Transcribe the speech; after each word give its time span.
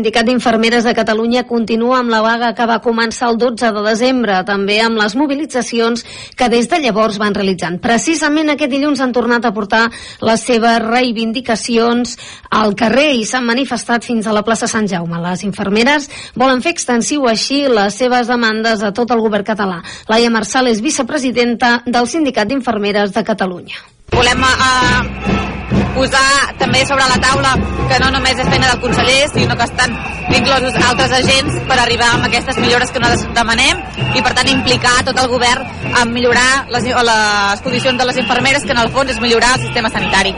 Sindicat 0.00 0.24
d'Infermeres 0.24 0.86
de 0.88 0.94
Catalunya 0.96 1.42
continua 1.44 1.98
amb 2.00 2.08
la 2.08 2.22
vaga 2.24 2.54
que 2.56 2.64
va 2.64 2.78
començar 2.80 3.26
el 3.28 3.36
12 3.36 3.68
de 3.76 3.82
desembre, 3.84 4.38
també 4.48 4.78
amb 4.80 4.96
les 4.96 5.12
mobilitzacions 5.12 6.06
que 6.40 6.48
des 6.48 6.70
de 6.72 6.78
llavors 6.80 7.18
van 7.20 7.36
realitzant. 7.36 7.76
Precisament 7.84 8.48
aquest 8.48 8.72
dilluns 8.72 9.02
han 9.04 9.12
tornat 9.12 9.44
a 9.44 9.52
portar 9.52 9.82
les 10.24 10.46
seves 10.48 10.80
reivindicacions 10.86 12.16
al 12.62 12.72
carrer 12.80 13.10
i 13.18 13.28
s'han 13.28 13.44
manifestat 13.44 14.08
fins 14.08 14.24
a 14.24 14.32
la 14.32 14.40
plaça 14.40 14.70
Sant 14.72 14.88
Jaume. 14.88 15.20
Les 15.20 15.44
infermeres 15.44 16.08
volen 16.32 16.64
fer 16.64 16.72
extensiu 16.78 17.28
així 17.28 17.66
les 17.68 18.00
seves 18.00 18.32
demandes 18.32 18.80
a 18.80 18.94
tot 18.96 19.12
el 19.12 19.20
govern 19.20 19.44
català. 19.52 19.82
Laia 20.08 20.32
Marçal 20.32 20.72
és 20.72 20.80
vicepresidenta 20.80 21.82
del 21.84 22.08
Sindicat 22.08 22.48
d'Infermeres 22.48 23.12
de 23.12 23.28
Catalunya. 23.34 23.99
Volem 24.14 24.42
uh, 24.42 25.40
posar 25.94 26.54
també 26.58 26.84
sobre 26.86 27.06
la 27.10 27.18
taula 27.22 27.54
que 27.90 27.98
no 28.02 28.10
només 28.14 28.38
és 28.38 28.48
feina 28.48 28.70
del 28.70 28.80
conseller, 28.82 29.28
sinó 29.32 29.56
que 29.58 29.66
estan 29.66 29.96
inclosos 30.36 30.76
altres 30.86 31.12
agents 31.18 31.58
per 31.68 31.78
arribar 31.78 32.12
amb 32.14 32.28
aquestes 32.28 32.58
millores 32.62 32.92
que 32.94 33.02
nosaltres 33.02 33.34
demanem 33.36 33.82
i 34.14 34.22
per 34.22 34.32
tant 34.38 34.50
implicar 34.50 35.00
tot 35.06 35.18
el 35.18 35.28
govern 35.32 35.66
en 35.90 36.12
millorar 36.14 36.66
les, 36.70 36.86
les 36.86 37.62
condicions 37.66 37.98
de 37.98 38.08
les 38.08 38.20
infermeres, 38.22 38.64
que 38.64 38.76
en 38.76 38.82
el 38.82 38.92
fons 38.94 39.14
és 39.14 39.22
millorar 39.22 39.56
el 39.56 39.64
sistema 39.66 39.90
sanitari. 39.92 40.34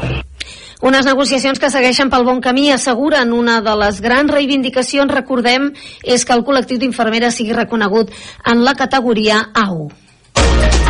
Unes 0.83 1.07
negociacions 1.07 1.61
que 1.62 1.70
segueixen 1.70 2.09
pel 2.11 2.25
bon 2.27 2.41
camí 2.42 2.67
asseguren 2.75 3.31
una 3.36 3.61
de 3.62 3.77
les 3.79 4.01
grans 4.03 4.33
reivindicacions, 4.34 5.14
recordem, 5.14 5.70
és 6.03 6.27
que 6.27 6.34
el 6.34 6.42
col·lectiu 6.42 6.83
d'infermeres 6.83 7.39
sigui 7.39 7.55
reconegut 7.55 8.11
en 8.51 8.64
la 8.67 8.75
categoria 8.75 9.45
A1. 9.55 10.81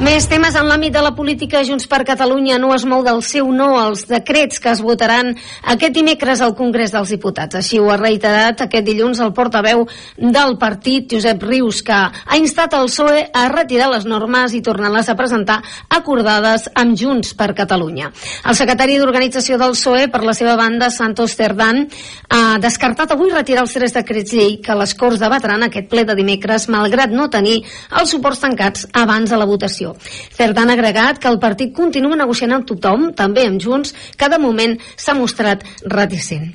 Més 0.00 0.24
temes 0.24 0.54
en 0.56 0.64
l'àmbit 0.64 0.94
de 0.94 1.00
la 1.04 1.10
política. 1.12 1.60
Junts 1.60 1.84
per 1.84 1.98
Catalunya 2.08 2.56
no 2.56 2.70
es 2.72 2.86
mou 2.88 3.02
del 3.04 3.18
seu 3.20 3.50
no 3.52 3.74
als 3.76 4.06
decrets 4.08 4.56
que 4.56 4.70
es 4.72 4.78
votaran 4.80 5.34
aquest 5.68 5.92
dimecres 5.92 6.40
al 6.40 6.54
Congrés 6.56 6.94
dels 6.94 7.10
Diputats. 7.12 7.58
Així 7.58 7.76
ho 7.76 7.90
ha 7.92 7.98
reiterat 8.00 8.62
aquest 8.64 8.86
dilluns 8.86 9.20
el 9.20 9.34
portaveu 9.36 9.84
del 10.16 10.56
partit, 10.62 11.04
Josep 11.12 11.44
Rius, 11.44 11.82
que 11.84 11.98
ha 11.98 12.38
instat 12.40 12.78
el 12.78 12.88
PSOE 12.88 13.26
a 13.28 13.42
retirar 13.52 13.90
les 13.92 14.06
normes 14.08 14.54
i 14.56 14.62
tornar-les 14.64 15.10
a 15.12 15.16
presentar 15.18 15.58
acordades 15.98 16.70
amb 16.72 16.96
Junts 16.96 17.34
per 17.36 17.50
Catalunya. 17.60 18.08
El 18.48 18.56
secretari 18.56 18.96
d'Organització 18.96 19.60
del 19.60 19.76
PSOE, 19.76 20.08
per 20.08 20.22
la 20.24 20.32
seva 20.32 20.56
banda, 20.56 20.88
Santos 20.88 21.36
Cerdán, 21.36 21.84
ha 22.32 22.56
descartat 22.56 23.12
avui 23.12 23.36
retirar 23.36 23.66
els 23.68 23.76
tres 23.76 23.92
decrets 24.00 24.32
llei 24.32 24.56
que 24.64 24.80
les 24.80 24.96
Corts 24.96 25.20
debatran 25.20 25.68
aquest 25.68 25.92
ple 25.92 26.08
de 26.08 26.16
dimecres, 26.16 26.70
malgrat 26.72 27.12
no 27.12 27.28
tenir 27.28 27.60
els 28.00 28.16
suports 28.16 28.40
tancats 28.40 28.88
abans 28.96 29.28
de 29.28 29.36
la 29.36 29.44
votació. 29.44 29.89
Cert 30.36 30.58
han 30.58 30.72
agregat 30.72 31.20
que 31.22 31.30
el 31.30 31.40
partit 31.42 31.74
continua 31.76 32.18
negociant 32.18 32.56
amb 32.56 32.68
tothom, 32.68 33.10
també 33.16 33.46
amb 33.48 33.60
Junts, 33.62 33.94
que 34.16 34.30
de 34.30 34.40
moment 34.42 34.76
s'ha 34.96 35.16
mostrat 35.18 35.66
reticent. 35.84 36.52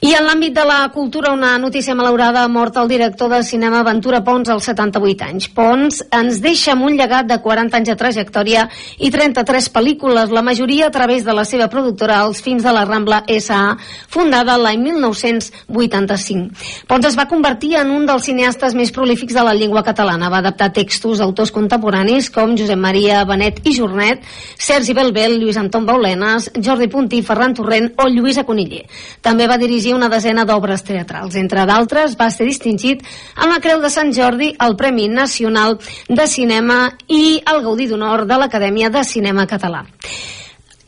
I 0.00 0.14
en 0.16 0.24
l'àmbit 0.24 0.54
de 0.56 0.62
la 0.64 0.88
cultura, 0.94 1.34
una 1.36 1.58
notícia 1.60 1.92
malaurada, 1.94 2.46
mort 2.48 2.78
el 2.80 2.88
director 2.88 3.28
de 3.28 3.42
cinema 3.44 3.82
Ventura 3.84 4.22
Pons 4.24 4.48
als 4.48 4.64
78 4.70 5.26
anys. 5.26 5.48
Pons 5.52 5.98
ens 6.16 6.38
deixa 6.40 6.72
amb 6.72 6.86
un 6.86 6.94
llegat 6.96 7.26
de 7.28 7.36
40 7.44 7.76
anys 7.76 7.90
de 7.90 7.96
trajectòria 8.00 8.62
i 8.96 9.10
33 9.12 9.68
pel·lícules, 9.74 10.32
la 10.32 10.40
majoria 10.40 10.86
a 10.88 10.94
través 10.94 11.26
de 11.26 11.34
la 11.36 11.44
seva 11.44 11.66
productora 11.68 12.22
Els 12.24 12.40
Fins 12.40 12.64
de 12.64 12.72
la 12.72 12.86
Rambla 12.88 13.18
S.A., 13.28 13.76
fundada 14.08 14.54
l'any 14.56 14.80
1985. 14.86 16.64
Pons 16.88 17.10
es 17.10 17.20
va 17.20 17.28
convertir 17.28 17.74
en 17.82 17.92
un 17.92 18.08
dels 18.08 18.24
cineastes 18.24 18.72
més 18.72 18.94
prolífics 18.96 19.36
de 19.36 19.44
la 19.44 19.52
llengua 19.52 19.84
catalana. 19.84 20.32
Va 20.32 20.40
adaptar 20.40 20.70
textos 20.80 21.20
d'autors 21.20 21.52
contemporanis 21.52 22.30
com 22.32 22.56
Josep 22.56 22.80
Maria 22.80 23.20
Benet 23.28 23.60
i 23.68 23.76
Jornet, 23.76 24.24
Sergi 24.56 24.96
Belbel, 24.96 25.36
Lluís 25.44 25.60
Anton 25.60 25.84
Baulenes, 25.84 26.48
Jordi 26.56 26.88
Puntí, 26.88 27.20
Ferran 27.20 27.52
Torrent 27.52 27.92
o 28.00 28.08
Lluïsa 28.08 28.48
Coniller. 28.48 28.86
També 29.20 29.44
va 29.44 29.60
dirigir 29.60 29.89
dirigir 29.90 29.94
una 29.94 30.08
desena 30.08 30.44
d'obres 30.44 30.84
teatrals. 30.84 31.34
Entre 31.36 31.64
d'altres, 31.66 32.16
va 32.16 32.30
ser 32.30 32.46
distingit 32.46 33.02
amb 33.36 33.52
la 33.52 33.60
Creu 33.60 33.80
de 33.80 33.90
Sant 33.90 34.12
Jordi, 34.12 34.54
el 34.58 34.76
Premi 34.76 35.08
Nacional 35.08 35.78
de 36.08 36.26
Cinema 36.26 36.92
i 37.08 37.40
el 37.44 37.62
Gaudí 37.62 37.88
d'Honor 37.88 38.26
de 38.26 38.38
l'Acadèmia 38.38 38.90
de 38.90 39.04
Cinema 39.04 39.46
Català. 39.46 39.84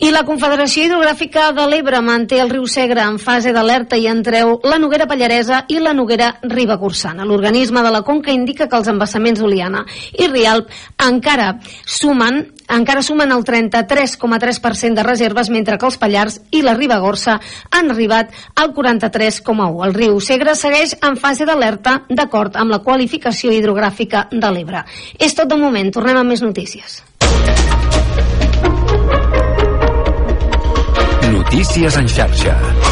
I 0.03 0.09
la 0.11 0.25
Confederació 0.27 0.83
Hidrogràfica 0.83 1.53
de 1.55 1.63
l'Ebre 1.71 2.01
manté 2.03 2.41
el 2.43 2.49
riu 2.51 2.65
Segre 2.67 3.05
en 3.07 3.21
fase 3.23 3.53
d'alerta 3.55 3.95
i 3.95 4.09
entreu 4.11 4.57
la 4.67 4.81
Noguera 4.83 5.07
Pallaresa 5.07 5.61
i 5.71 5.77
la 5.79 5.93
Noguera 5.95 6.33
Ribagorçana. 6.43 7.23
L'organisme 7.23 7.85
de 7.87 7.93
la 7.95 8.01
Conca 8.03 8.35
indica 8.35 8.67
que 8.67 8.81
els 8.81 8.91
embassaments 8.91 9.39
d'Oliana 9.39 9.85
i 10.19 10.27
Rialp 10.27 10.73
encara 11.07 11.53
sumen 11.87 12.43
encara 12.73 13.05
sumen 13.07 13.31
el 13.31 13.45
33,3% 13.45 14.99
de 14.99 15.07
reserves, 15.07 15.51
mentre 15.55 15.79
que 15.79 15.87
els 15.87 16.01
Pallars 16.03 16.41
i 16.51 16.65
la 16.67 16.75
Ribagorça 16.75 17.39
han 17.71 17.95
arribat 17.95 18.35
al 18.57 18.75
43,1%. 18.75 19.87
El 19.87 19.95
riu 19.95 20.19
Segre 20.19 20.57
segueix 20.59 20.97
en 20.99 21.21
fase 21.21 21.47
d'alerta 21.47 22.01
d'acord 22.09 22.59
amb 22.59 22.75
la 22.75 22.83
qualificació 22.83 23.55
hidrogràfica 23.55 24.27
de 24.33 24.51
l'Ebre. 24.51 24.83
És 25.19 25.39
tot 25.39 25.47
de 25.53 25.63
moment. 25.63 25.95
Tornem 25.95 26.25
amb 26.25 26.35
més 26.35 26.43
notícies. 26.43 27.03
Notícies 31.53 31.97
en 31.99 32.09
xarxa. 32.09 32.92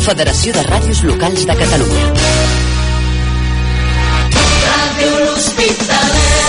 Federació 0.00 0.52
de 0.56 0.62
Ràdios 0.64 1.02
Locals 1.04 1.44
de 1.46 1.56
Catalunya. 1.60 2.06
Ràdio 4.66 5.10
L'Hospitalet 5.26 6.39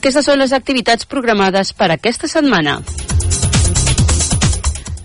Aquestes 0.00 0.24
són 0.24 0.38
les 0.40 0.54
activitats 0.56 1.04
programades 1.04 1.74
per 1.76 1.90
aquesta 1.92 2.24
setmana. 2.24 2.78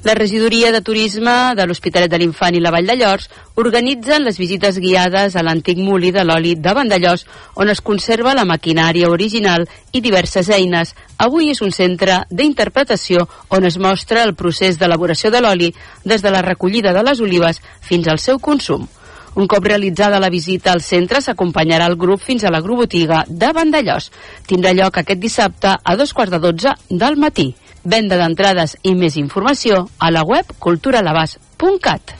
La 0.07 0.13
regidoria 0.15 0.69
de 0.71 0.79
turisme 0.79 1.33
de 1.57 1.65
l'Hospitalet 1.67 2.13
de 2.13 2.21
l'Infant 2.21 2.55
i 2.55 2.61
la 2.63 2.71
Vall 2.71 2.87
de 2.87 2.95
Llors 3.01 3.27
organitzen 3.59 4.23
les 4.23 4.39
visites 4.39 4.79
guiades 4.79 5.35
a 5.35 5.43
l'antic 5.43 5.83
molí 5.83 6.13
de 6.15 6.23
l'oli 6.23 6.55
de 6.55 6.75
Vandellós, 6.79 7.25
on 7.59 7.73
es 7.73 7.83
conserva 7.83 8.37
la 8.39 8.47
maquinària 8.47 9.11
original 9.11 9.67
i 9.91 9.99
diverses 9.99 10.47
eines. 10.47 10.95
Avui 11.19 11.51
és 11.51 11.59
un 11.59 11.75
centre 11.75 12.21
d'interpretació 12.31 13.27
on 13.49 13.67
es 13.67 13.75
mostra 13.75 14.23
el 14.23 14.31
procés 14.39 14.79
d'elaboració 14.79 15.27
de 15.27 15.43
l'oli 15.43 15.73
des 16.05 16.23
de 16.23 16.31
la 16.31 16.45
recollida 16.45 16.95
de 16.95 17.03
les 17.03 17.19
olives 17.19 17.59
fins 17.81 18.07
al 18.07 18.23
seu 18.23 18.39
consum. 18.39 18.87
Un 19.35 19.47
cop 19.51 19.65
realitzada 19.67 20.19
la 20.19 20.29
visita 20.31 20.71
al 20.71 20.81
centre, 20.81 21.19
s'acompanyarà 21.21 21.89
el 21.91 21.97
grup 21.99 22.23
fins 22.23 22.45
a 22.45 22.51
l'agrobotiga 22.53 23.25
de 23.27 23.51
Vandellós. 23.51 24.09
Tindrà 24.47 24.71
lloc 24.71 25.01
aquest 25.01 25.19
dissabte 25.19 25.75
a 25.75 25.95
dos 25.99 26.13
quarts 26.15 26.31
de 26.31 26.39
dotze 26.39 26.75
del 26.89 27.19
matí. 27.19 27.51
Venda 27.83 28.17
d'entrades 28.17 28.77
i 28.83 28.95
més 28.95 29.19
informació 29.19 29.89
a 29.99 30.11
la 30.11 30.23
web 30.23 30.55
culturalabas.cat. 30.57 32.15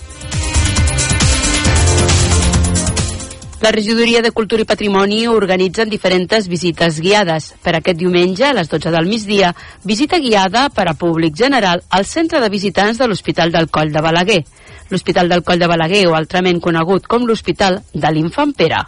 La 3.66 3.72
regidoria 3.72 4.22
de 4.22 4.30
Cultura 4.30 4.62
i 4.62 4.68
Patrimoni 4.70 5.24
organitzen 5.26 5.90
diferents 5.90 6.46
visites 6.52 7.00
guiades. 7.02 7.48
Per 7.64 7.72
aquest 7.74 7.98
diumenge, 7.98 8.44
a 8.46 8.54
les 8.54 8.70
12 8.70 8.92
del 8.94 9.08
migdia, 9.10 9.56
visita 9.82 10.20
guiada 10.20 10.68
per 10.70 10.86
a 10.92 10.94
públic 10.94 11.34
general 11.34 11.82
al 11.90 12.06
centre 12.06 12.44
de 12.44 12.50
visitants 12.54 13.00
de 13.00 13.08
l'Hospital 13.08 13.56
del 13.56 13.72
Coll 13.72 13.96
de 13.96 14.04
Balaguer. 14.06 14.44
L'Hospital 14.90 15.30
del 15.30 15.44
Coll 15.44 15.60
de 15.60 15.70
Balaguer, 15.72 16.06
o 16.08 16.16
altrament 16.16 16.60
conegut 16.62 17.08
com 17.08 17.26
l'Hospital 17.26 17.82
de 17.94 18.12
l'Infant 18.12 18.54
Pere. 18.54 18.84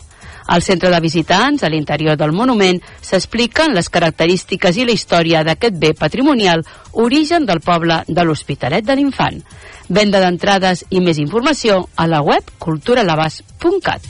Al 0.47 0.61
centre 0.63 0.89
de 0.89 0.99
visitants, 1.03 1.63
a 1.63 1.69
l'interior 1.69 2.15
del 2.15 2.31
monument, 2.31 2.79
s'expliquen 3.03 3.73
les 3.75 3.89
característiques 3.91 4.77
i 4.77 4.85
la 4.88 4.95
història 4.95 5.44
d'aquest 5.44 5.75
bé 5.75 5.91
patrimonial, 5.94 6.63
origen 6.94 7.45
del 7.45 7.59
poble 7.59 7.99
de 8.07 8.23
l'Hospitalet 8.23 8.85
de 8.88 8.95
l'Infant. 8.95 9.41
Venda 9.89 10.21
d'entrades 10.23 10.85
i 10.89 11.03
més 11.03 11.19
informació 11.19 11.83
a 11.95 12.07
la 12.07 12.21
web 12.23 12.48
culturalabas.cat. 12.63 14.07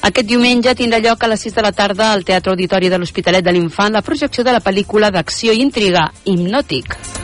Aquest 0.00 0.26
diumenge 0.26 0.72
tindrà 0.78 1.00
lloc 1.02 1.24
a 1.24 1.28
les 1.28 1.42
6 1.44 1.58
de 1.58 1.64
la 1.66 1.72
tarda 1.76 2.12
al 2.12 2.24
Teatre 2.24 2.54
Auditori 2.54 2.88
de 2.88 2.98
l'Hospitalet 2.98 3.44
de 3.44 3.52
l'Infant 3.52 3.92
la 3.92 4.06
projecció 4.06 4.46
de 4.46 4.54
la 4.54 4.62
pel·lícula 4.64 5.10
d'acció 5.12 5.52
i 5.52 5.60
intriga 5.66 6.08
Hipnòtic. 6.24 7.19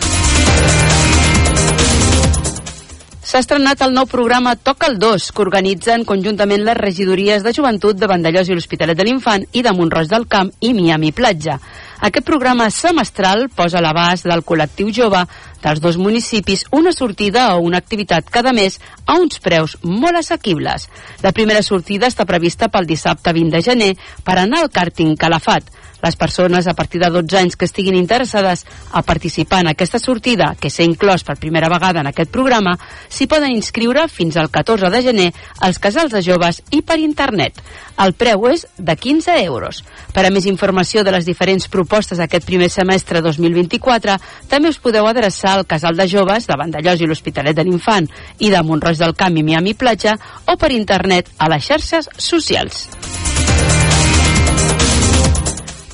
S'ha 3.27 3.41
estrenat 3.43 3.81
el 3.85 3.91
nou 3.93 4.07
programa 4.07 4.55
Toca 4.55 4.87
el 4.87 5.01
2, 5.03 5.25
que 5.37 5.43
organitzen 5.43 6.05
conjuntament 6.09 6.63
les 6.65 6.77
regidories 6.79 7.43
de 7.45 7.53
joventut 7.53 7.99
de 8.01 8.07
Vandellós 8.09 8.49
i 8.49 8.55
l'Hospitalet 8.55 8.97
de 8.97 9.05
l'Infant 9.05 9.43
i 9.53 9.65
de 9.67 9.73
Montroig 9.77 10.09
del 10.09 10.25
Camp 10.31 10.53
i 10.65 10.71
Miami 10.73 11.11
Platja. 11.13 11.59
Aquest 12.07 12.25
programa 12.25 12.71
semestral 12.71 13.49
posa 13.51 13.81
a 13.81 13.85
l'abast 13.85 14.25
del 14.31 14.41
col·lectiu 14.47 14.89
jove 14.95 15.21
dels 15.61 15.83
dos 15.85 15.99
municipis 16.01 16.65
una 16.79 16.95
sortida 16.97 17.49
o 17.57 17.61
una 17.67 17.83
activitat 17.83 18.31
cada 18.31 18.57
mes 18.57 18.79
a 19.05 19.19
uns 19.21 19.43
preus 19.45 19.77
molt 19.83 20.23
assequibles. 20.23 20.89
La 21.21 21.37
primera 21.37 21.61
sortida 21.67 22.09
està 22.09 22.25
prevista 22.25 22.71
pel 22.73 22.89
dissabte 22.89 23.37
20 23.37 23.59
de 23.59 23.65
gener 23.69 23.93
per 24.25 24.39
anar 24.41 24.63
al 24.63 24.73
càrting 24.73 25.13
Calafat. 25.19 25.76
Les 26.03 26.17
persones 26.17 26.67
a 26.67 26.75
partir 26.75 27.01
de 27.01 27.11
12 27.11 27.39
anys 27.39 27.57
que 27.57 27.65
estiguin 27.65 27.97
interessades 27.97 28.65
a 28.93 29.03
participar 29.03 29.63
en 29.65 29.73
aquesta 29.73 29.99
sortida, 29.99 30.55
que 30.61 30.71
s'ha 30.71 30.85
inclòs 30.87 31.25
per 31.25 31.39
primera 31.41 31.71
vegada 31.73 32.03
en 32.03 32.11
aquest 32.11 32.31
programa, 32.31 32.77
s'hi 33.09 33.27
poden 33.27 33.55
inscriure 33.55 34.07
fins 34.09 34.37
al 34.37 34.51
14 34.51 34.91
de 34.93 35.03
gener 35.03 35.29
als 35.61 35.79
casals 35.79 36.13
de 36.13 36.23
joves 36.23 36.63
i 36.71 36.83
per 36.83 36.99
internet. 37.01 37.63
El 37.97 38.13
preu 38.13 38.49
és 38.51 38.67
de 38.77 38.97
15 38.97 39.39
euros. 39.45 39.83
Per 40.13 40.27
a 40.27 40.31
més 40.31 40.47
informació 40.47 41.05
de 41.05 41.15
les 41.15 41.25
diferents 41.29 41.69
propostes 41.73 42.21
d'aquest 42.21 42.45
primer 42.47 42.69
semestre 42.73 43.23
2024, 43.25 44.19
també 44.51 44.73
us 44.73 44.81
podeu 44.83 45.09
adreçar 45.09 45.57
al 45.57 45.67
Casal 45.67 45.97
de 45.97 46.09
Joves 46.09 46.47
de 46.47 46.59
Vandellós 46.59 47.01
i 47.01 47.09
l'Hospitalet 47.09 47.57
de 47.57 47.65
l'Infant 47.65 48.11
i 48.39 48.53
de 48.53 48.63
Montroig 48.63 49.01
del 49.01 49.17
Camp 49.17 49.37
i 49.37 49.47
Miami 49.47 49.75
Platja 49.75 50.17
o 50.47 50.59
per 50.61 50.73
internet 50.77 51.33
a 51.39 51.51
les 51.53 51.65
xarxes 51.65 52.13
socials. 52.19 52.87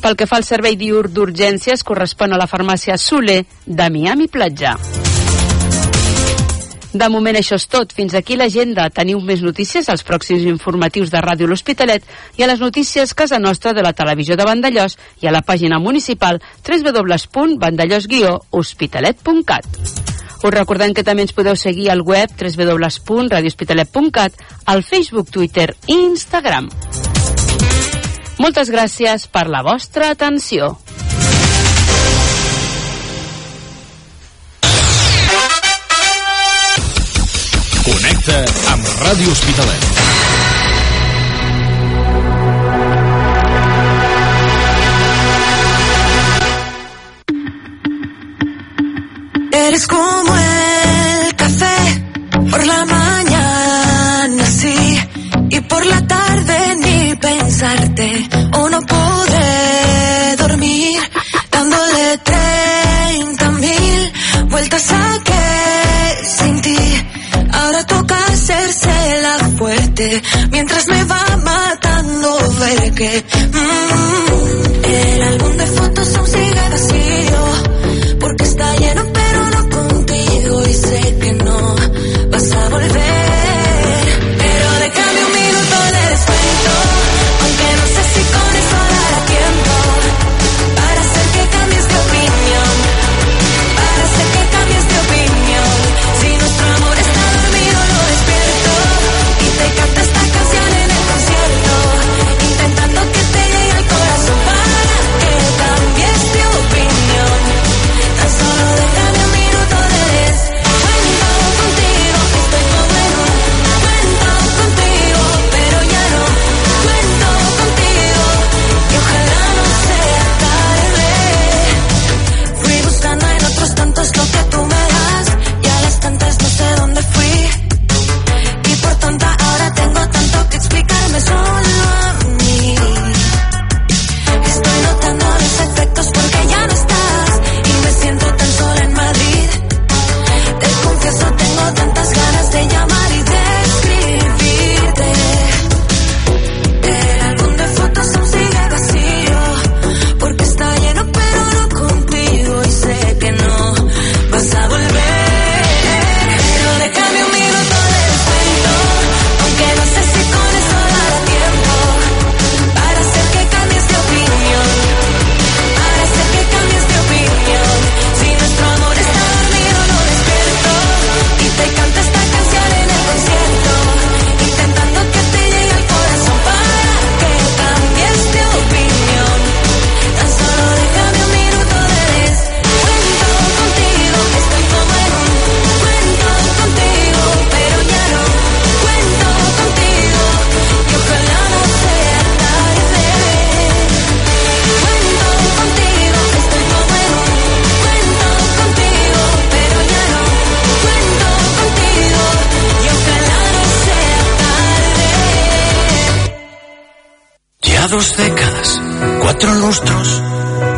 Pel 0.02 0.16
que 0.18 0.26
fa 0.26 0.36
al 0.40 0.44
servei 0.44 0.74
diur 0.76 1.08
d'urgències, 1.08 1.84
correspon 1.86 2.34
a 2.34 2.40
la 2.40 2.48
farmàcia 2.50 2.98
Sule 2.98 3.44
de 3.66 3.90
Miami 3.90 4.26
Platja. 4.26 4.74
De 6.92 7.08
moment 7.08 7.32
això 7.38 7.56
és 7.56 7.64
tot. 7.72 7.88
Fins 7.96 8.12
aquí 8.18 8.36
l'agenda. 8.36 8.90
Teniu 8.92 9.20
més 9.24 9.40
notícies 9.40 9.88
als 9.88 10.04
pròxims 10.04 10.44
informatius 10.50 11.08
de 11.10 11.20
Ràdio 11.24 11.48
L'Hospitalet 11.48 12.04
i 12.36 12.44
a 12.44 12.46
les 12.50 12.60
notícies 12.60 13.14
Casa 13.16 13.38
Nostra 13.40 13.72
de 13.72 13.80
la 13.82 13.96
televisió 13.96 14.36
de 14.36 14.44
Vandellós 14.44 14.98
i 15.22 15.26
a 15.26 15.32
la 15.32 15.42
pàgina 15.46 15.78
municipal 15.80 16.42
www.vandellós-hospitalet.cat. 16.68 19.64
Us 20.42 20.50
recordem 20.50 20.92
que 20.92 21.04
també 21.06 21.22
ens 21.22 21.32
podeu 21.32 21.56
seguir 21.56 21.90
al 21.90 22.02
web 22.02 22.30
www.radiohospitalet.cat, 22.34 24.32
al 24.66 24.82
Facebook, 24.82 25.30
Twitter 25.30 25.76
i 25.86 25.94
Instagram. 26.10 26.68
Moltes 28.42 28.72
gràcies 28.74 29.28
per 29.30 29.44
la 29.46 29.60
vostra 29.62 30.08
atenció. 30.10 30.72
Connecta 37.86 38.40
amb 38.72 38.88
Ràdio 39.04 39.30
Hospitalet. 39.36 39.86
Eres 49.62 49.86
como 49.86 50.36
el 50.36 51.36
café 51.36 51.76
por 52.50 52.66
la 52.66 52.84
besarte 57.62 58.28
o 58.58 58.68
no 58.70 58.80
podré 58.82 60.36
dormir 60.36 61.00
dándole 61.50 62.18
30 62.18 63.50
mil 63.52 64.12
vueltas 64.50 64.90
a 64.90 65.18
que 65.24 66.26
sin 66.26 66.60
ti. 66.60 66.76
Ahora 67.52 67.86
toca 67.86 68.16
hacerse 68.26 69.20
la 69.22 69.38
fuerte 69.58 70.22
mientras 70.50 70.88
me 70.88 71.04
va 71.04 71.24
matando 71.44 72.38
ver 72.60 72.94
que 72.94 73.24
mm, 73.52 74.84
el 74.84 75.22
álbum 75.22 75.56
de 75.56 75.66
fotos 75.66 76.16
aún 76.16 76.51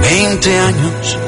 20 0.04 0.58
años 0.58 1.18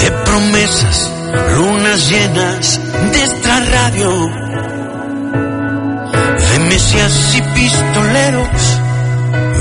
de 0.00 0.10
promesas, 0.10 1.12
lunas 1.56 2.10
llenas 2.10 2.80
de 3.12 3.22
esta 3.22 3.60
radio, 3.60 4.10
de 6.50 6.58
mesías 6.68 7.34
y 7.36 7.42
pistoleros, 7.42 8.80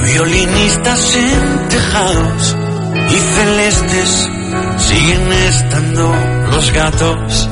violinistas 0.03 1.15
en 1.15 1.67
tejados 1.69 2.55
y 3.09 3.17
celestes, 3.35 4.29
siguen 4.77 5.31
estando 5.31 6.15
los 6.49 6.71
gatos 6.73 7.49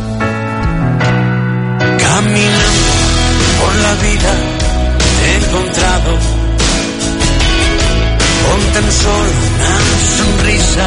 caminando 1.99 2.91
por 3.59 3.75
la 3.75 3.93
vida. 3.95 4.33
He 5.23 5.45
encontrado 5.45 6.40
con 8.51 8.61
tan 8.73 8.91
solo 8.91 9.31
una 9.55 9.73
sonrisa 10.17 10.85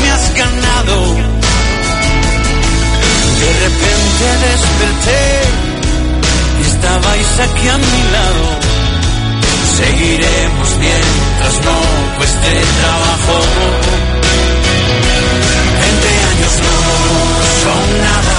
me 0.00 0.10
has 0.14 0.34
ganado. 0.42 0.96
De 3.42 3.50
repente 3.64 4.24
desperté 4.46 5.22
y 6.60 6.62
estabais 6.72 7.32
aquí 7.46 7.66
a 7.68 7.78
mi 7.78 8.00
lado. 8.16 8.46
Seguiremos 9.80 10.68
mientras 10.84 11.54
no 11.66 11.76
cueste 12.16 12.50
trabajo. 12.80 13.36
20 15.80 16.08
años 16.32 16.52
no 16.66 16.76
son 17.62 17.84
nada 18.08 18.38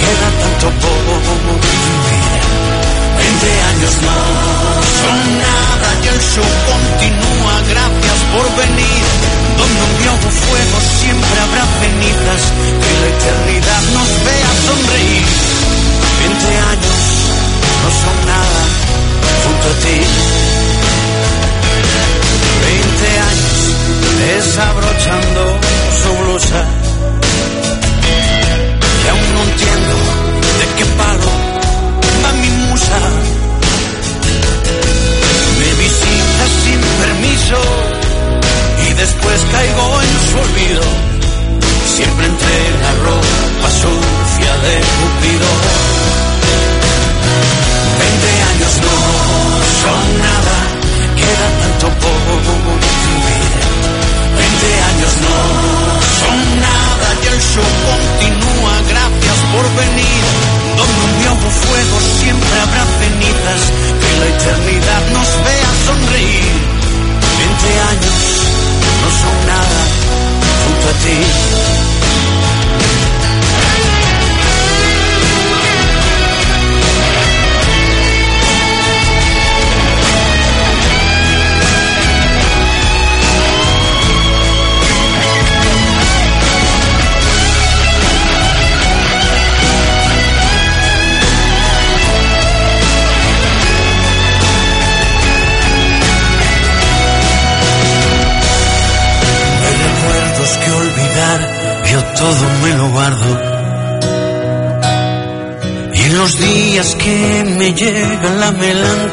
queda 0.00 0.28
tanto 0.42 0.66
por 0.82 1.60
vivir 1.60 2.83
20 3.24 3.62
años 3.72 3.92
no 4.04 4.18
son 5.00 5.18
nada 5.38 5.88
y 6.02 6.08
el 6.08 6.20
show 6.20 6.50
continúa 6.72 7.54
gracias 7.72 8.18
por 8.32 8.46
venir. 8.62 9.04
Donde 9.58 9.80
un 9.88 9.94
viejo 10.02 10.28
fuego 10.44 10.76
siempre 11.00 11.36
habrá 11.44 11.64
cenizas 11.80 12.42
que 12.82 12.92
la 13.00 13.08
eternidad 13.16 13.82
nos 13.96 14.10
vea 14.28 14.50
sonreír. 14.68 15.26
20 16.20 16.52
años 16.72 16.98
no 17.82 17.90
son 18.02 18.16
nada 18.28 18.62
junto 19.44 19.66
a 19.72 19.76
ti. 19.84 19.98
20 22.60 23.08
años 23.30 23.58
desabrochando 24.20 25.42
su 26.00 26.10
blusa. 26.20 26.60
Y 29.02 29.08
aún 29.08 29.28
no 29.34 29.40
entiendo 29.48 29.96
de 30.60 30.66
qué 30.76 30.84
palo 30.98 31.53
va 32.24 32.32
mi 32.42 32.50
musa. 32.66 32.98
Me 35.58 35.70
visita 35.84 36.44
sin 36.62 36.80
permiso 37.02 37.58
y 38.86 38.92
después 39.02 39.38
caigo 39.52 39.86
en 40.06 40.14
su 40.28 40.36
olvido. 40.46 40.84
Siempre 41.96 42.26
entre 42.26 42.56
la 42.84 42.92
ropa 43.06 43.68
sucia 43.82 44.52
de 44.64 44.74
Cupido. 44.96 45.52
Veinte 48.00 48.32
años 48.52 48.74
no 48.84 48.96
son 49.82 50.04
nada, 50.28 50.56
queda 51.20 51.48
tanto 51.62 51.86
por 52.02 52.18
vivir. 52.84 53.52
Veinte 54.38 54.70
años 54.90 55.14
no 55.26 55.38
son 56.20 56.38
nada 56.68 57.08
y 57.22 57.26
el 57.32 57.40
show 57.52 57.70
continúa, 57.90 58.74
gracias 58.92 59.38
por 59.52 59.64
venir. 59.82 60.24
Donde 60.78 61.00
un 61.06 61.12
viejo 61.20 61.48
fuego 61.62 61.96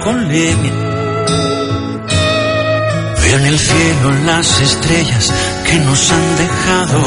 con 0.03 0.27
leña. 0.27 0.71
Veo 3.21 3.37
en 3.37 3.45
el 3.45 3.59
cielo 3.59 4.11
las 4.25 4.61
estrellas 4.61 5.33
que 5.65 5.75
nos 5.79 6.11
han 6.11 6.37
dejado. 6.37 7.01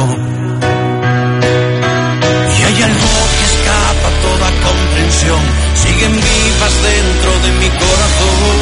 Y 2.57 2.63
hay 2.67 2.83
algo 2.83 3.13
que 3.37 3.45
escapa 3.53 4.09
toda 4.27 4.49
comprensión, 4.69 5.43
siguen 5.75 6.13
vivas 6.13 6.75
dentro 6.83 7.33
de 7.45 7.51
mi 7.61 7.69
corazón. 7.83 8.57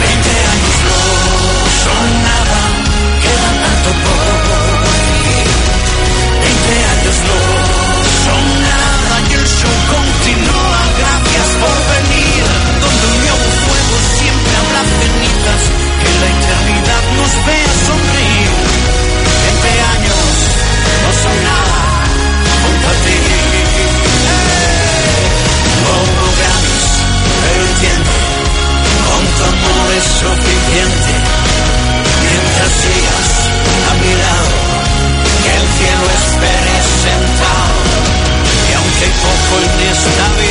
Veinte 0.00 0.34
años 0.54 0.76
no 0.88 1.00
son 1.84 2.17
They 39.00 39.10
confundis 39.22 40.00
navi 40.18 40.47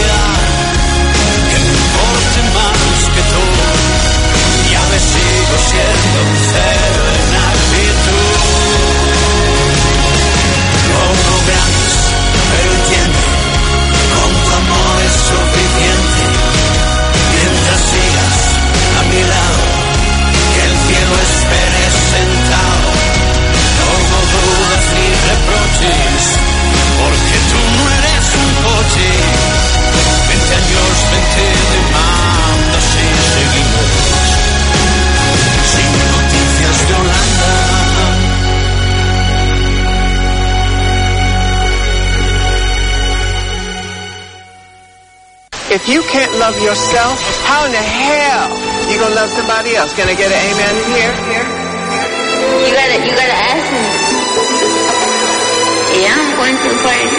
you 45.88 46.02
can't 46.04 46.34
love 46.40 46.60
yourself, 46.62 47.16
how 47.48 47.66
in 47.66 47.72
the 47.72 47.80
hell 47.80 48.48
you 48.92 49.00
gonna 49.00 49.16
love 49.16 49.30
somebody 49.30 49.76
else? 49.76 49.96
Can 49.96 50.08
I 50.08 50.16
get 50.16 50.28
an 50.28 50.42
amen 50.52 50.74
in 50.84 50.90
here? 50.92 51.14
here? 51.32 51.48
You 52.68 52.72
gotta, 52.76 52.98
you 53.08 53.14
gotta 53.16 53.40
ask 53.48 53.66
me. 53.72 53.84
Yeah, 56.04 56.12
I'm 56.12 56.30
going 56.36 56.56
to 56.60 56.68
the 56.68 56.80
party. 56.84 57.10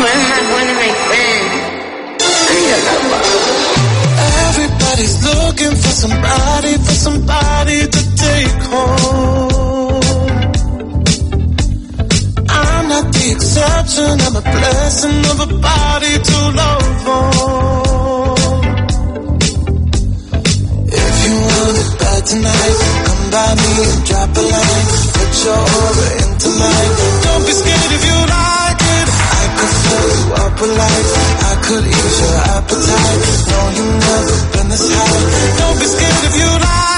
But 0.00 0.08
I'm 0.10 0.24
not 0.30 0.42
going 0.50 0.66
to 0.66 0.74
my 0.82 0.90
friends. 1.06 1.52
I 2.20 2.52
need 2.58 2.74
a 2.74 2.80
lover. 2.90 3.22
Everybody's 4.50 5.16
looking 5.24 5.74
for 5.78 5.92
somebody, 6.02 6.72
for 6.74 6.96
somebody 7.06 7.78
to 7.86 8.00
take 8.16 8.62
home. 8.66 9.49
the 13.30 13.36
exception 13.36 14.18
and 14.26 14.34
the 14.34 14.42
blessing 14.42 15.22
of 15.30 15.38
a 15.40 15.48
body 15.60 16.14
to 16.18 16.38
love 16.50 17.08
on. 17.08 18.36
If 20.90 21.14
you 21.24 21.34
want 21.46 21.76
it 21.78 21.90
bad 22.00 22.22
tonight, 22.26 22.78
come 23.06 23.24
by 23.30 23.50
me 23.54 23.70
and 23.86 24.02
drop 24.06 24.30
a 24.34 24.42
line. 24.50 24.88
Put 25.14 25.32
your 25.46 25.62
aura 25.62 26.08
into 26.26 26.48
mine. 26.58 26.92
Don't 27.22 27.44
be 27.46 27.54
scared 27.54 27.92
if 27.94 28.02
you 28.10 28.18
like 28.34 28.82
it. 28.98 29.08
I 29.10 29.44
could 29.58 29.74
fill 29.84 30.06
you 30.10 30.26
up 30.34 30.54
with 30.60 30.74
life. 30.74 31.10
I 31.50 31.54
could 31.66 31.84
ease 31.86 32.18
your 32.20 32.36
appetite. 32.56 33.20
No, 33.50 33.58
you've 33.76 33.96
never 34.10 34.36
been 34.54 34.68
this 34.74 34.86
high. 34.90 35.22
Don't 35.60 35.78
be 35.78 35.86
scared 35.86 36.24
if 36.26 36.34
you 36.34 36.50
like. 36.50 36.84
it. 36.86 36.89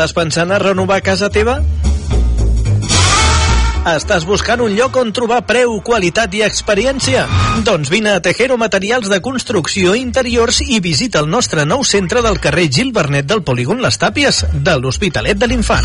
Estàs 0.00 0.14
pensant 0.16 0.48
a 0.48 0.56
renovar 0.56 1.02
casa 1.04 1.28
teva? 1.28 1.58
Estàs 3.90 4.24
buscant 4.24 4.62
un 4.64 4.72
lloc 4.72 4.94
on 4.96 5.10
trobar 5.12 5.42
preu, 5.44 5.74
qualitat 5.84 6.32
i 6.38 6.40
experiència? 6.46 7.26
Doncs 7.66 7.90
vine 7.92 8.14
a 8.16 8.22
Tejero 8.24 8.56
Materials 8.56 9.10
de 9.12 9.18
Construcció 9.20 9.92
Interiors 9.98 10.62
i 10.64 10.80
visita 10.80 11.20
el 11.20 11.28
nostre 11.28 11.66
nou 11.68 11.84
centre 11.84 12.22
del 12.24 12.40
carrer 12.40 12.70
Gil 12.72 12.94
Bernet 12.96 13.28
del 13.28 13.44
Polígon 13.44 13.84
Les 13.84 14.00
Tàpies, 14.00 14.40
de 14.54 14.78
l'Hospitalet 14.80 15.36
de 15.36 15.50
l'Infant. 15.52 15.84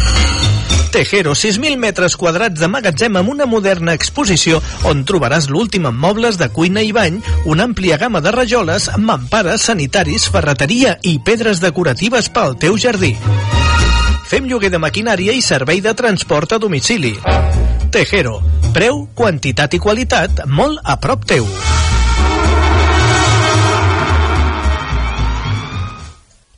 Tejero, 0.95 1.35
6.000 1.35 1.75
metres 1.75 2.15
quadrats 2.15 2.63
de 2.63 2.71
magatzem 2.71 3.19
amb 3.19 3.35
una 3.35 3.49
moderna 3.51 3.97
exposició 3.99 4.61
on 4.87 5.03
trobaràs 5.03 5.49
l'últim 5.51 5.91
en 5.91 5.99
mobles 6.07 6.39
de 6.39 6.47
cuina 6.55 6.87
i 6.87 6.95
bany, 6.95 7.19
una 7.43 7.67
àmplia 7.67 7.99
gamma 7.99 8.23
de 8.23 8.31
rajoles, 8.31 8.87
mampares, 8.95 9.67
sanitaris, 9.67 10.31
ferreteria 10.31 10.95
i 11.03 11.17
pedres 11.19 11.59
decoratives 11.59 12.31
pel 12.31 12.55
teu 12.63 12.79
jardí. 12.79 13.17
Fem 14.25 14.47
lloguer 14.49 14.71
de 14.73 14.79
maquinària 14.81 15.35
i 15.37 15.41
servei 15.45 15.83
de 15.85 15.93
transport 15.93 16.55
a 16.55 16.57
domicili. 16.57 17.13
Tejero. 17.93 18.39
Preu, 18.73 19.05
quantitat 19.13 19.77
i 19.77 19.79
qualitat 19.79 20.47
molt 20.49 20.81
a 20.81 20.97
prop 20.99 21.27
teu. 21.29 21.45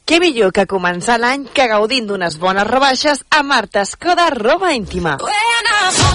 Què 0.07 0.21
millor 0.23 0.53
que 0.55 0.63
començar 0.71 1.17
l'any 1.19 1.43
que 1.51 1.67
gaudint 1.67 2.07
d'unes 2.07 2.39
bones 2.39 2.63
rebaixes 2.71 3.25
a 3.27 3.43
Marta 3.43 3.83
Escoda 3.83 4.29
Roba 4.31 4.71
Íntima. 4.71 5.17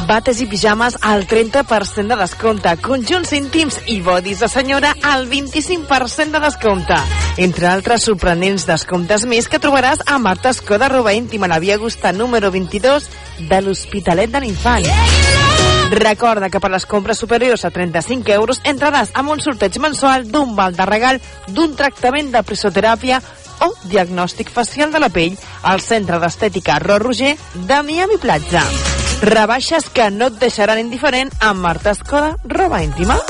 Bates 0.07 0.41
i 0.43 0.47
pijames 0.47 0.99
al 1.01 1.27
30% 1.27 2.11
de 2.11 2.17
descompte, 2.21 2.73
conjunts 2.85 3.33
íntims 3.33 3.79
i 3.89 4.01
bodis 4.05 4.43
de 4.43 4.49
senyora 4.51 4.93
al 5.03 5.29
25% 5.31 6.37
de 6.37 6.41
descompte. 6.43 6.99
Entre 7.41 7.69
altres 7.71 8.05
sorprenents 8.09 8.67
descomptes 8.69 9.25
més 9.25 9.49
que 9.49 9.61
trobaràs 9.63 10.03
a 10.07 10.19
Marta 10.19 10.51
Escoda 10.53 10.91
Roba 10.93 11.15
Íntima, 11.17 11.49
la 11.49 11.61
via 11.63 11.79
Augusta 11.79 12.13
número 12.13 12.51
22 12.53 13.09
de 13.49 13.61
l'Hospitalet 13.63 14.31
de 14.31 14.43
l'Infant. 14.45 14.89
Recorda 15.93 16.49
que 16.49 16.61
per 16.61 16.71
les 16.73 16.87
compres 16.89 17.21
superiors 17.21 17.65
a 17.65 17.71
35 17.71 18.33
euros 18.33 18.61
entraràs 18.65 19.13
amb 19.15 19.33
un 19.33 19.41
sorteig 19.45 19.79
mensual 19.81 20.29
d'un 20.31 20.57
val 20.57 20.77
de 20.77 20.89
regal 20.89 21.21
d'un 21.49 21.77
tractament 21.77 22.33
de 22.33 22.45
presoteràpia 22.45 23.21
o 23.63 23.73
diagnòstic 23.85 24.51
facial 24.51 24.93
de 24.93 25.01
la 25.01 25.13
pell 25.13 25.39
al 25.63 25.81
Centre 25.81 26.19
d'Estètica 26.21 26.81
Ro 26.83 26.99
Roger 26.99 27.37
de 27.55 27.83
Miami 27.87 28.21
Platja. 28.21 28.67
Rebaixes 29.23 29.85
que 29.95 30.09
no 30.11 30.27
et 30.33 30.39
deixaran 30.43 30.81
indiferent 30.83 31.29
amb 31.39 31.63
Marta 31.63 31.93
Escoda, 31.95 32.33
roba 32.43 32.83
íntima. 32.83 33.21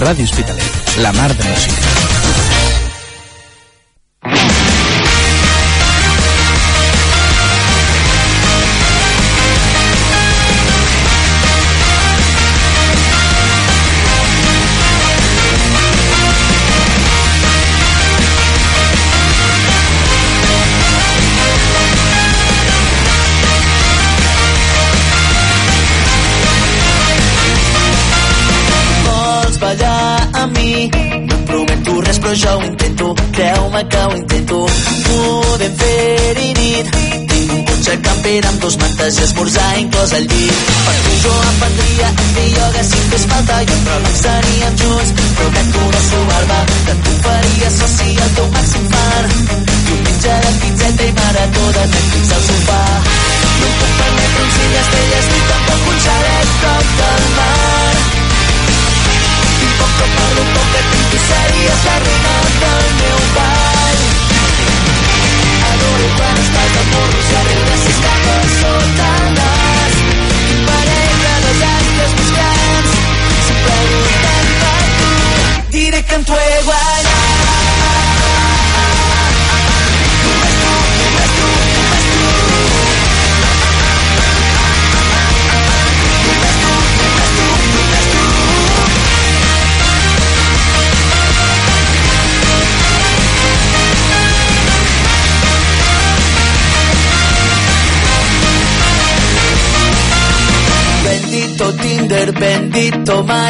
Ràdio 0.00 0.28
Hospitalet, 0.28 1.00
la 1.00 1.16
mar 1.16 1.32
de 1.32 1.48
música. 1.48 1.99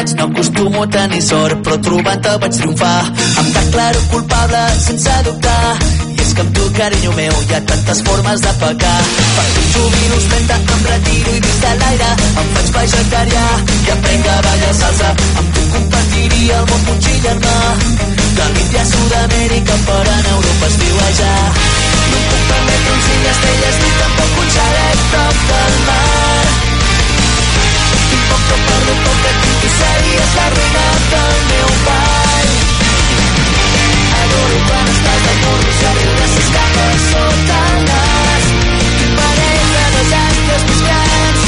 Maig 0.01 0.15
No 0.17 0.25
acostumo 0.25 0.83
a 0.83 0.87
tenir 0.87 1.21
sort 1.21 1.61
Però 1.65 1.77
trobant-te 1.85 2.37
vaig 2.41 2.53
triomfar. 2.57 3.01
Em 3.41 3.49
declaro 3.57 3.99
culpable 4.11 4.61
sense 4.85 5.17
dubtar. 5.25 5.77
I 6.11 6.21
és 6.23 6.33
que 6.35 6.41
amb 6.45 6.53
tu, 6.55 6.69
carinyo 6.77 7.11
meu 7.17 7.35
Hi 7.47 7.53
ha 7.55 7.61
tantes 7.71 8.01
formes 8.07 8.41
de 8.45 8.53
pecar. 8.61 8.99
Per 9.35 9.47
tu 9.55 9.65
jubilo 9.73 10.15
els 10.19 10.27
30, 10.33 10.59
em 10.75 10.87
retiro 10.91 11.35
i 11.37 11.43
vist 11.45 11.67
a 11.69 11.73
l'aire. 11.81 12.09
Em 12.43 12.49
faig 12.55 12.71
vegetarià 12.77 13.45
i 13.77 13.91
aprenc 13.95 14.31
a 14.33 14.39
ballar 14.47 14.73
salsa. 14.81 15.11
Amb 15.43 15.53
tu 15.57 15.67
compartiria 15.75 16.57
el 16.61 16.65
món 16.71 16.83
motxillar-me 16.89 17.55
De 18.39 18.49
l'Índia 18.55 18.81
a 18.81 18.89
Sud-amèrica 18.93 19.79
per 19.85 20.01
en 20.15 20.25
Europa 20.33 20.71
es 20.71 20.79
viu 20.81 21.05
allà. 21.09 21.35
No 22.11 22.25
puc 22.31 22.49
permetre 22.49 22.97
un 22.97 23.05
cine 23.07 23.31
estrelles 23.35 23.79
ni 23.83 23.93
tampoc 24.01 24.41
un 24.45 24.51
xalet 24.57 25.05
prop 25.13 25.45
del 25.51 25.79
mar. 25.91 26.51
Poc 28.31 28.43
que 28.47 28.57
parlo 28.65 28.93
poc 29.05 29.23
que 29.23 29.40
tu, 30.21 30.51
tu 30.53 31.01
series 31.03 31.03
la 31.13 31.39
meu 31.49 31.69
ball. 31.85 32.49
Adoro 34.21 34.57
quan 34.67 34.87
estàs 34.93 35.21
de 35.25 35.33
morros 35.43 35.79
i 35.81 35.85
a 35.85 35.93
riure 35.97 36.27
si 36.33 36.41
escapes 36.43 37.07
sota 37.11 37.59
el 37.71 37.79
nas. 37.89 38.49
Parella 39.19 39.85
de 39.95 40.03
llàsties 40.11 40.67
buscants, 40.69 41.47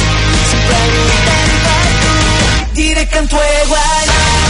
sempre 0.52 0.80
lluitem 0.94 1.52
per 1.66 1.86
tu. 2.00 2.16
Diré 2.80 3.06
tu. 3.14 4.43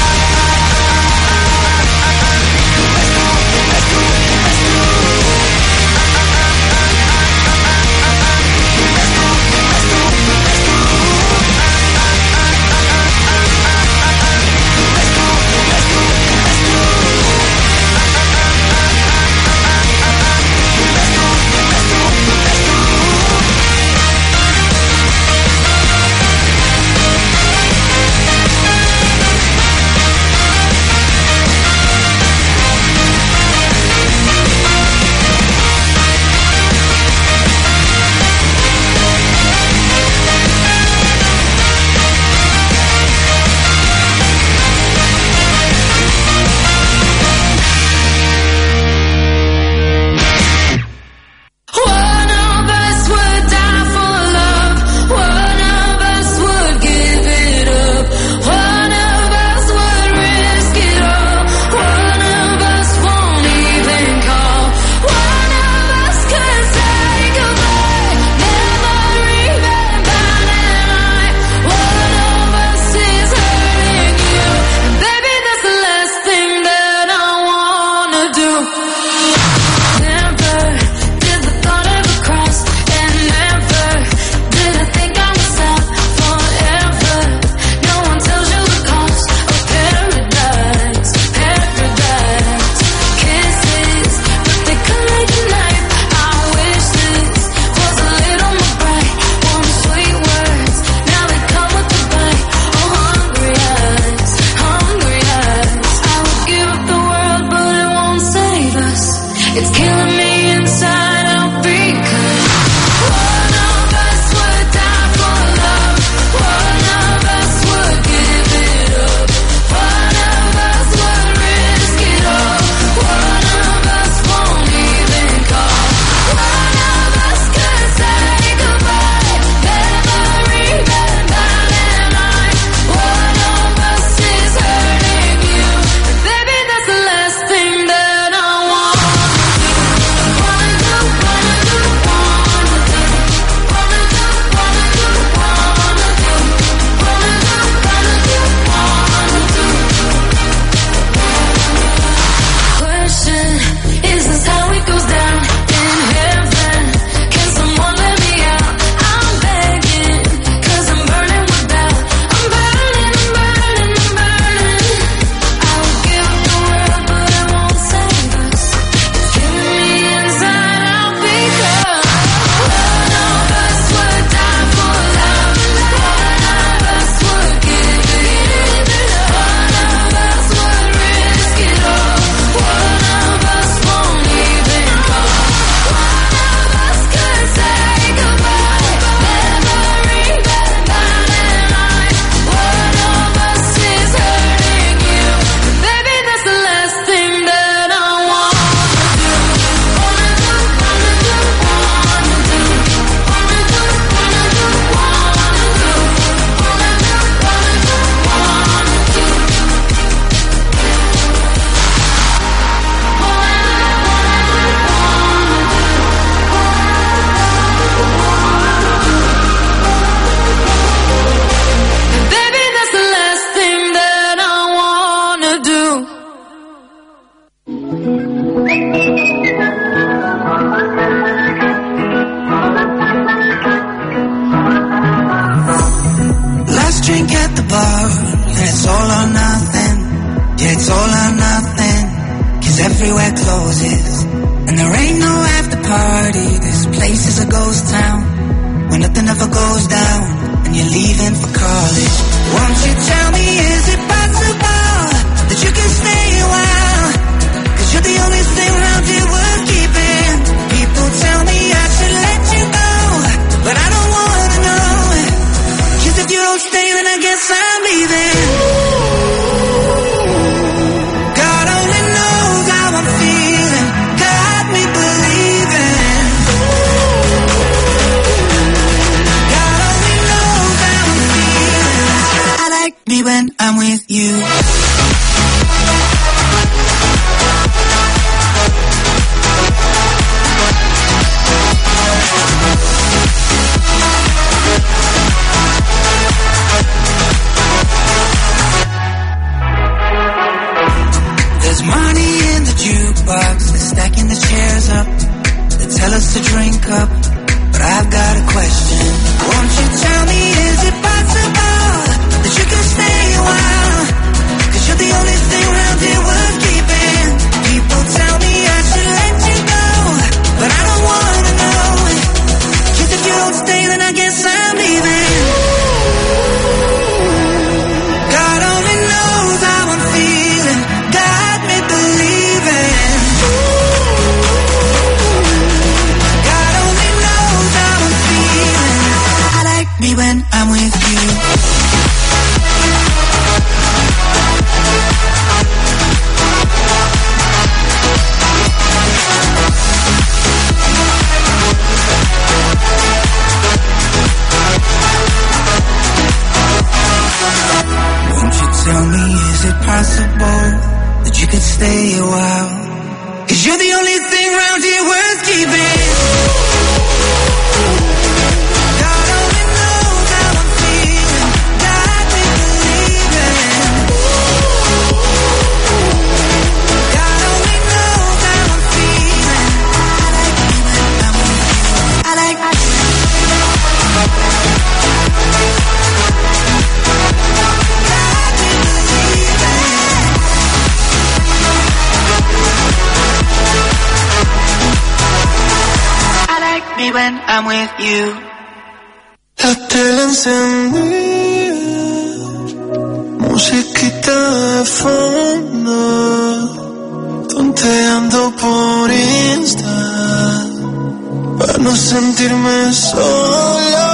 Sentirme 412.04 412.92
solo. 412.92 414.04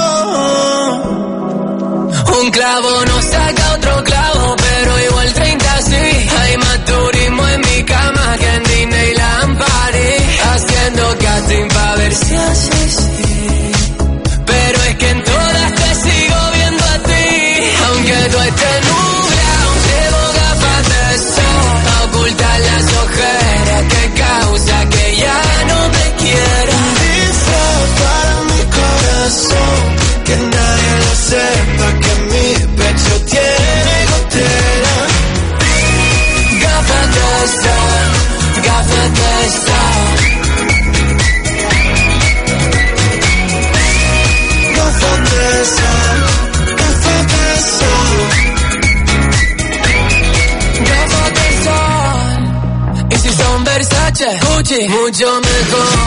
Un 2.41 2.51
clavo 2.51 3.05
no 3.05 3.10
mucho 54.91 55.39
mejor. 55.39 56.00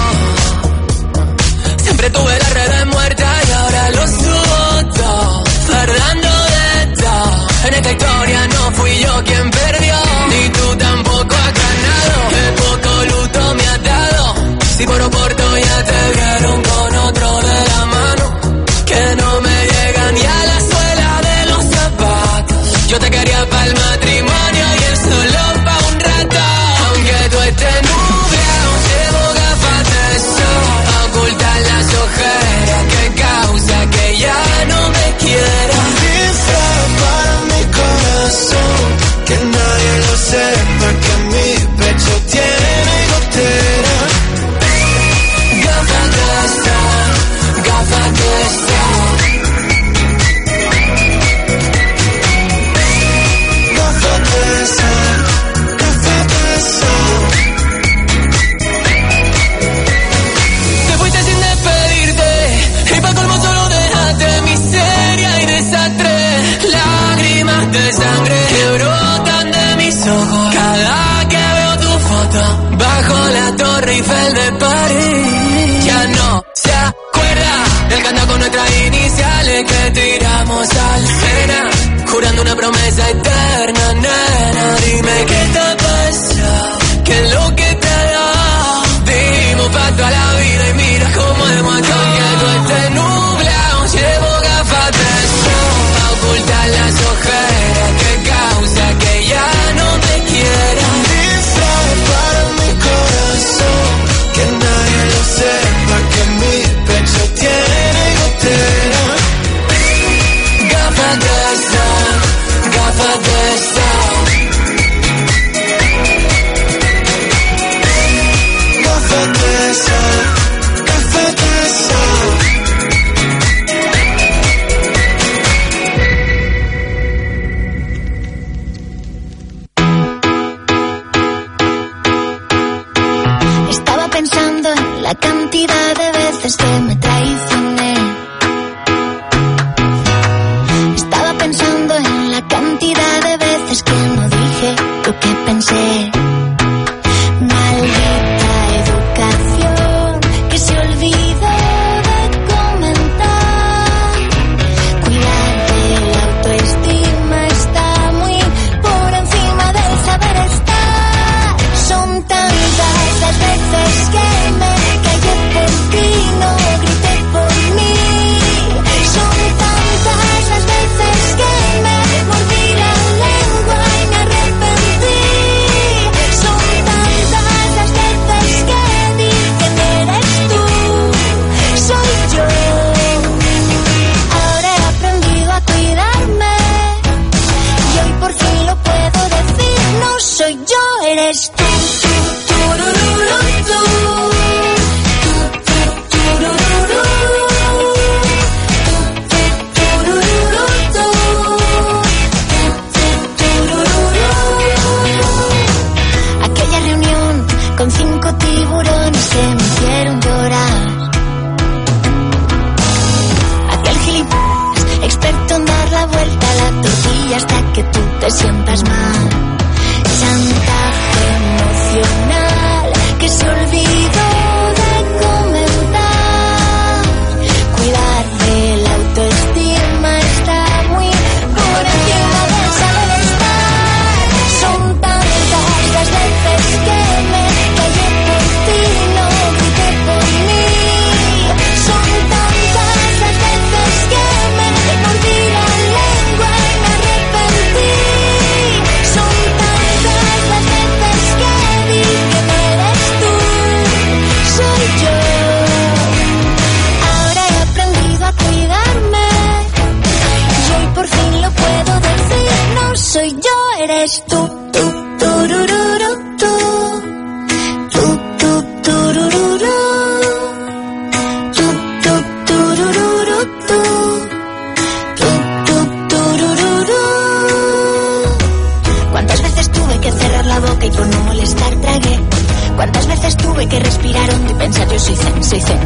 veces 283.24 283.36
tuve 283.38 283.66
que 283.66 283.80
respirar 283.80 284.30
hondo 284.34 284.52
y 284.52 284.54
pensar 284.54 284.88
yo 284.88 284.98
soy 284.98 285.16
zen, 285.16 285.44
soy 285.44 285.60
zen? 285.60 285.78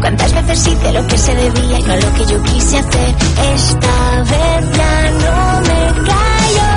¿Cuántas 0.00 0.32
veces 0.32 0.68
hice 0.68 0.92
lo 0.92 1.06
que 1.06 1.18
se 1.18 1.34
debía 1.34 1.78
y 1.78 1.82
no 1.82 1.96
lo 1.96 2.14
que 2.14 2.26
yo 2.26 2.42
quise 2.44 2.78
hacer? 2.78 3.14
Esta 3.54 4.22
vez 4.22 4.76
ya 4.76 5.10
no 5.10 5.60
me 5.62 6.06
callo. 6.06 6.68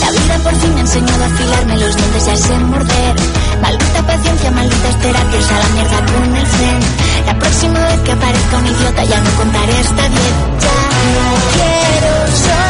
La 0.00 0.10
vida 0.10 0.38
por 0.42 0.54
fin 0.56 0.74
me 0.74 0.78
ha 0.78 0.82
enseñado 0.82 1.24
a 1.24 1.26
afilarme 1.26 1.78
los 1.78 1.96
dientes 1.96 2.26
y 2.26 2.30
a 2.30 2.36
ser 2.36 2.60
morder. 2.60 3.14
Maldita 3.62 4.02
paciencia, 4.06 4.50
malditas 4.50 5.00
terapias 5.00 5.50
a 5.50 5.58
la 5.58 5.68
mierda 5.68 5.98
con 6.12 6.36
el 6.36 6.46
zen. 6.46 6.80
La 7.26 7.38
próxima 7.38 7.80
vez 7.86 8.00
que 8.00 8.12
aparezca 8.12 8.56
un 8.58 8.66
idiota 8.66 9.04
ya 9.04 9.20
no 9.20 9.30
contaré 9.36 9.78
hasta 9.78 10.08
diez. 10.08 10.36
Ya 10.60 10.78
no 11.14 11.28
quiero 11.54 12.36
ser 12.36 12.65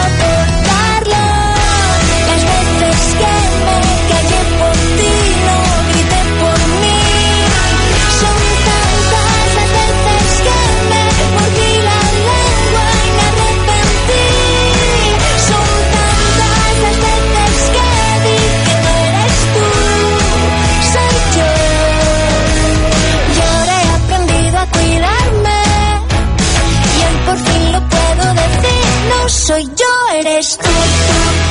soy 29.46 29.64
yo, 29.64 30.18
eres 30.18 30.58
tú. 30.58 31.45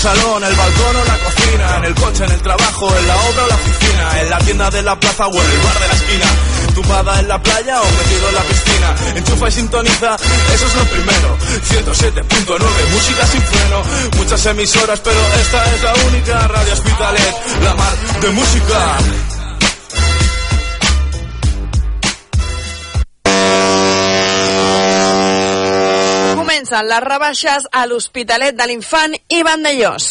Salón, 0.00 0.42
el 0.42 0.54
balcón 0.54 0.96
o 0.96 1.04
la 1.04 1.18
cocina, 1.18 1.76
en 1.76 1.84
el 1.84 1.94
coche, 1.94 2.24
en 2.24 2.30
el 2.30 2.40
trabajo, 2.40 2.96
en 2.96 3.06
la 3.06 3.16
obra 3.16 3.44
o 3.44 3.46
la 3.48 3.54
oficina, 3.54 4.20
en 4.20 4.30
la 4.30 4.38
tienda 4.38 4.70
de 4.70 4.82
la 4.82 4.98
plaza 4.98 5.26
o 5.26 5.32
en 5.34 5.50
el 5.50 5.58
bar 5.58 5.78
de 5.78 5.88
la 5.88 5.94
esquina. 5.94 6.26
Tumbada 6.74 7.20
en 7.20 7.28
la 7.28 7.42
playa 7.42 7.82
o 7.82 7.84
metido 7.84 8.28
en 8.28 8.34
la 8.34 8.42
piscina. 8.42 8.94
Enchufa 9.16 9.48
y 9.48 9.52
sintoniza, 9.52 10.16
eso 10.54 10.66
es 10.66 10.74
lo 10.74 10.84
primero. 10.84 11.38
107.9, 11.68 12.88
música 12.94 13.26
sin 13.26 13.42
freno. 13.42 13.82
Muchas 14.16 14.46
emisoras, 14.46 15.00
pero 15.00 15.20
esta 15.38 15.74
es 15.74 15.82
la 15.82 15.94
única. 16.08 16.48
Radio 16.48 16.72
Hospitalet, 16.72 17.34
la 17.62 17.74
mar 17.74 17.96
de 18.22 18.30
música. 18.30 19.29
Comencen 26.70 26.86
les 26.86 27.02
rebaixes 27.02 27.64
a 27.74 27.80
l'Hospitalet 27.90 28.54
de 28.54 28.66
l'Infant 28.68 29.14
i 29.34 29.40
Vandellós. 29.42 30.04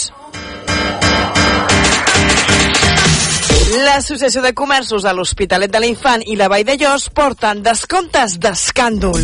L'Associació 3.85 4.41
de 4.43 4.51
Comerços 4.51 5.05
de 5.07 5.13
l'Hospitalet 5.15 5.71
de 5.71 5.79
l'Infant 5.79 6.25
i 6.27 6.35
la 6.35 6.49
Vall 6.51 6.65
de 6.67 6.75
Llos 6.81 7.05
porten 7.15 7.61
descomptes 7.63 8.35
d'escàndol. 8.43 9.23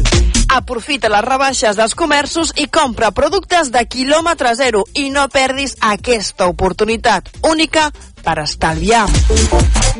Aprofita 0.55 1.11
les 1.11 1.25
rebaixes 1.27 1.75
dels 1.75 1.97
comerços 1.99 2.53
i 2.55 2.69
compra 2.71 3.11
productes 3.11 3.73
de 3.73 3.83
quilòmetre 3.83 4.55
zero 4.55 4.85
i 4.95 5.09
no 5.11 5.27
perdis 5.27 5.75
aquesta 5.81 6.47
oportunitat 6.47 7.27
única 7.51 7.89
per 8.23 8.37
estalviar. 8.45 9.09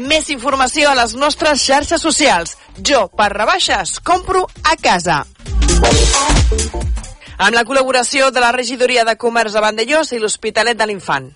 Més 0.07 0.31
informació 0.31 0.93
a 0.93 0.95
les 1.03 1.19
nostres 1.19 1.67
xarxes 1.67 1.99
socials. 1.99 2.55
Jo, 2.79 3.09
per 3.11 3.33
rebaixes, 3.36 3.99
compro 3.99 4.47
a 4.63 4.79
casa. 4.79 5.25
Amb 7.38 7.51
la 7.51 7.65
col·laboració 7.67 8.29
de 8.31 8.39
la 8.39 8.53
Regidoria 8.55 9.03
de 9.03 9.17
Comerç 9.19 9.55
de 9.55 9.63
Vandellós 9.63 10.13
i 10.15 10.19
l'Hospitalet 10.21 10.77
de 10.79 10.88
l'Infant. 10.88 11.27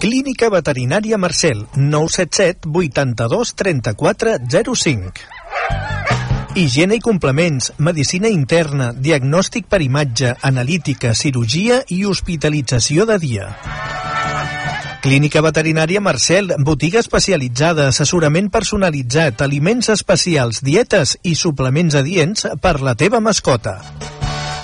Clínica 0.00 0.48
Veterinària 0.48 1.18
Marcel, 1.18 1.66
977 1.74 2.70
82 2.70 3.54
34 3.58 4.36
05. 4.74 5.26
Higiene 6.54 6.96
i 6.96 7.02
complements, 7.02 7.72
medicina 7.78 8.30
interna, 8.30 8.92
diagnòstic 8.94 9.66
per 9.70 9.82
imatge, 9.82 10.32
analítica, 10.46 11.12
cirurgia 11.14 11.82
i 11.88 12.04
hospitalització 12.06 13.06
de 13.10 13.18
dia. 13.22 13.50
Clínica 15.02 15.40
Veterinària 15.42 16.00
Marcel, 16.00 16.54
botiga 16.60 17.00
especialitzada, 17.00 17.88
assessorament 17.88 18.50
personalitzat, 18.52 19.42
aliments 19.42 19.88
especials, 19.90 20.62
dietes 20.62 21.16
i 21.22 21.34
suplements 21.34 21.96
adients 21.96 22.46
per 22.60 22.78
la 22.84 22.94
teva 22.94 23.20
mascota. 23.24 23.78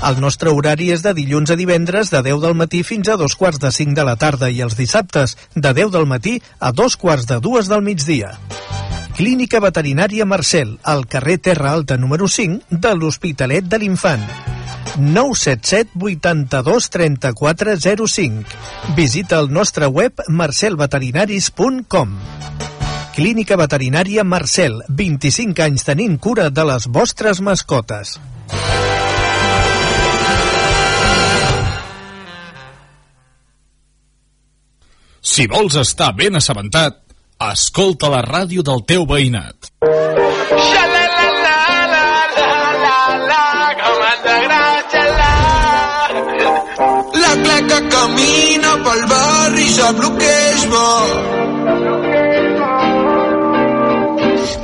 El 0.05 0.21
nostre 0.21 0.53
horari 0.53 0.91
és 0.93 1.03
de 1.03 1.15
dilluns 1.17 1.51
a 1.51 1.57
divendres 1.57 2.11
de 2.13 2.21
10 2.23 2.43
del 2.43 2.57
matí 2.59 2.83
fins 2.85 3.09
a 3.09 3.17
dos 3.17 3.37
quarts 3.37 3.61
de 3.63 3.71
5 3.73 3.97
de 3.97 4.05
la 4.05 4.17
tarda 4.21 4.51
i 4.53 4.61
els 4.61 4.77
dissabtes 4.77 5.37
de 5.55 5.73
10 5.73 5.93
del 5.95 6.07
matí 6.07 6.37
a 6.61 6.73
dos 6.73 6.97
quarts 7.01 7.27
de 7.27 7.41
dues 7.41 7.71
del 7.73 7.83
migdia. 7.83 8.35
Clínica 9.17 9.63
Veterinària 9.65 10.27
Marcel, 10.29 10.77
al 10.85 11.07
carrer 11.09 11.39
Terra 11.39 11.73
Alta 11.73 11.97
número 11.97 12.29
5 12.29 12.77
de 12.85 12.93
l'Hospitalet 12.95 13.65
de 13.65 13.79
l'Infant. 13.81 14.27
977 14.99 15.97
82 15.97 16.91
34 16.91 17.77
05. 18.07 18.45
Visita 18.97 19.41
el 19.41 19.51
nostre 19.53 19.87
web 19.87 20.21
marcelveterinaris.com. 20.29 22.17
Clínica 23.17 23.57
Veterinària 23.57 24.25
Marcel, 24.25 24.83
25 24.89 25.65
anys 25.65 25.89
tenint 25.89 26.19
cura 26.21 26.51
de 26.53 26.69
les 26.69 26.85
vostres 26.93 27.41
mascotes. 27.41 28.19
Si 35.27 35.45
vols 35.51 35.75
estar 35.81 36.13
ben 36.15 36.39
assabentat, 36.39 37.01
escolta 37.51 38.09
la 38.13 38.21
ràdio 38.23 38.63
del 38.63 38.85
teu 38.87 39.03
veïnat. 39.11 39.73
La 47.25 47.33
cleca 47.43 47.81
camina 47.97 48.77
pel 48.87 49.03
barri, 49.11 49.67
sap 49.75 49.99
lo 50.05 50.13
que 50.21 50.33
és 50.53 50.65
bo. 50.71 50.87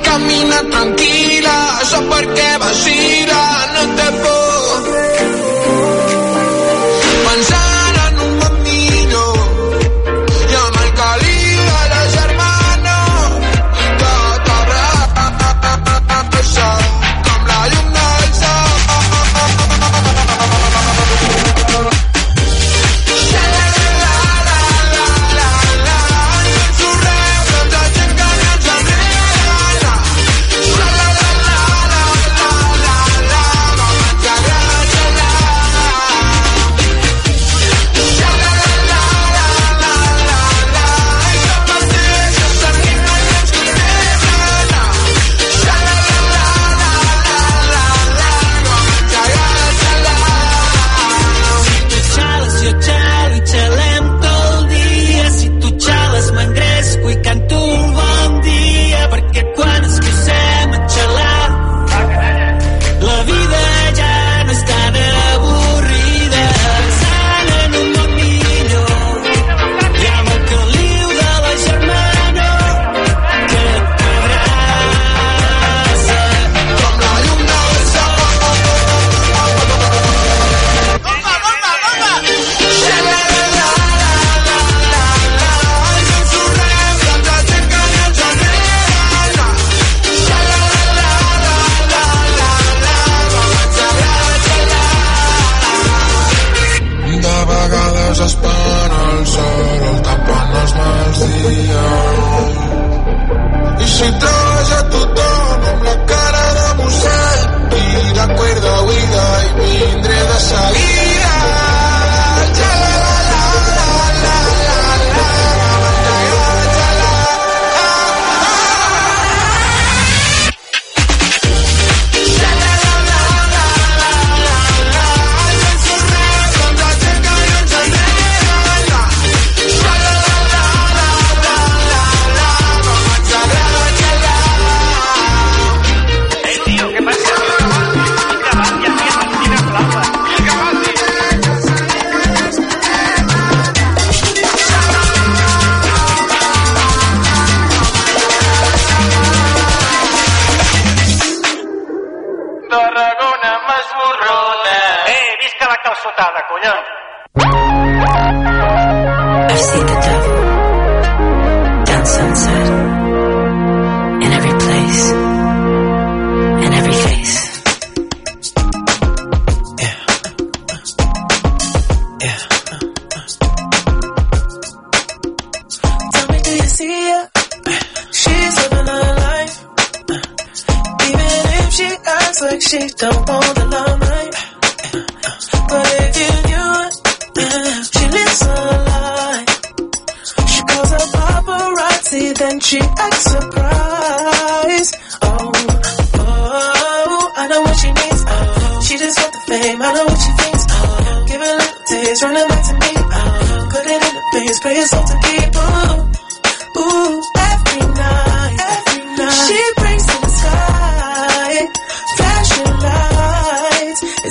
Camina 0.07 0.63
tranquil·la, 0.71 1.57
sap 1.91 2.07
per 2.13 2.23
què 2.31 2.49
vacila, 2.63 3.42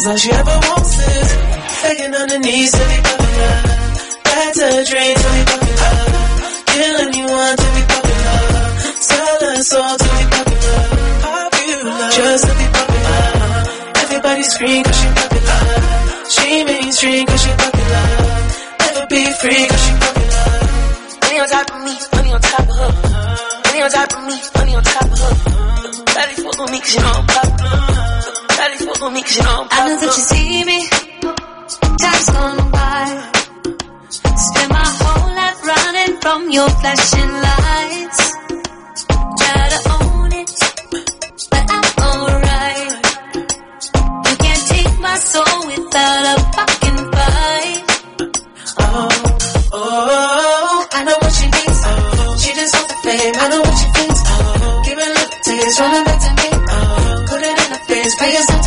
It's 0.03 0.09
all 0.11 0.17
she 0.17 0.33
ever 0.33 0.59
wants 0.67 0.99
is 0.99 1.31
begging 1.79 2.13
on 2.13 2.29
her 2.29 2.39
knees 2.43 2.73
to 2.73 2.83
be 2.91 2.99
popular. 3.07 3.55
That's 4.27 4.59
a 4.59 4.71
dream 4.83 5.15
to 5.15 5.29
be 5.31 5.43
popular. 5.47 5.95
Kill 6.75 6.95
anyone 7.07 7.55
to 7.63 7.69
be 7.71 7.83
popular. 7.87 8.43
Sell 8.99 9.39
her 9.47 9.63
soul 9.63 9.95
to 10.03 10.09
be 10.11 10.25
popular. 10.27 10.83
Popular, 11.23 12.11
just 12.19 12.43
to 12.43 12.53
be 12.59 12.67
popular. 12.75 13.23
Everybody 14.03 14.43
scream 14.43 14.83
cause 14.83 14.99
she 14.99 15.09
popular. 15.23 15.63
She 16.35 16.65
mainstream 16.67 17.23
cause 17.23 17.43
she 17.47 17.53
popular. 17.63 18.07
Never 18.83 19.07
be 19.07 19.23
free 19.39 19.65
cause 19.71 19.83
she 19.87 19.93
popular. 20.03 20.51
Money 21.23 21.39
on 21.39 21.47
top 21.47 21.71
of 21.71 21.79
me, 21.87 21.95
money 22.11 22.31
on 22.35 22.41
top 22.43 22.67
of 22.67 22.75
her. 22.75 22.91
Money 23.71 23.81
on 23.87 23.91
top 23.95 24.11
of 24.19 24.23
me, 24.27 24.37
money 24.59 24.75
on 24.75 24.83
top 24.83 25.07
of 25.15 25.19
her. 25.23 25.35
Daddy 26.11 26.35
fuck 26.43 26.59
with 26.59 26.71
me 26.75 26.79
cause 26.83 26.91
you 26.91 27.01
know 27.07 27.23
I'm 27.23 27.27
popular. 27.31 27.92
Daddy 29.03 29.15
me 29.15 29.23
cause 29.23 29.37
you 29.37 29.43
I'm 29.43 29.67
I 29.69 29.89
know 29.89 29.99
that 29.99 30.15
you 30.15 30.25
see 30.31 30.63
me. 30.63 30.79
Time's 31.99 32.29
gone 32.31 32.71
by. 32.71 33.05
Spend 34.47 34.71
my 34.71 34.89
whole 35.03 35.29
life 35.35 35.61
running 35.67 36.15
from 36.23 36.41
your 36.51 36.69
flashing 36.71 37.33
lights. 37.47 38.21
Try 39.43 39.63
to 39.75 39.81
own 39.91 40.33
it, 40.39 40.51
but 41.51 41.65
I'm 41.77 41.87
alright. 41.99 42.93
You 44.23 44.37
can't 44.39 44.65
take 44.71 44.95
my 45.01 45.17
soul 45.19 45.59
without 45.67 46.25
a 46.31 46.37
fucking 46.55 47.01
fight. 47.11 47.83
Oh, 48.79 49.11
oh, 49.73 50.87
I 50.93 51.03
know 51.03 51.19
what 51.19 51.33
she 51.35 51.47
needs. 51.51 51.81
Oh, 51.91 52.37
she 52.39 52.51
just 52.55 52.75
wants 52.75 52.87
the 52.87 52.99
fame. 53.03 53.35
I 53.35 53.49
know 53.51 53.61
what 53.67 53.77
she 53.83 53.89
thinks. 53.99 54.21
Oh, 54.31 54.83
give 54.87 54.99
a 54.99 55.09
little 55.11 55.31
taste, 55.43 55.81
run 55.81 55.91
it 55.91 56.05
back 56.07 56.21
to 56.23 56.31
me. 56.39 56.49
Oh, 56.71 57.25
put 57.27 57.43
it 57.43 57.59
in 57.59 57.69
the 57.73 57.81
face, 57.91 58.15
pay 58.15 58.31
yourself 58.33 58.62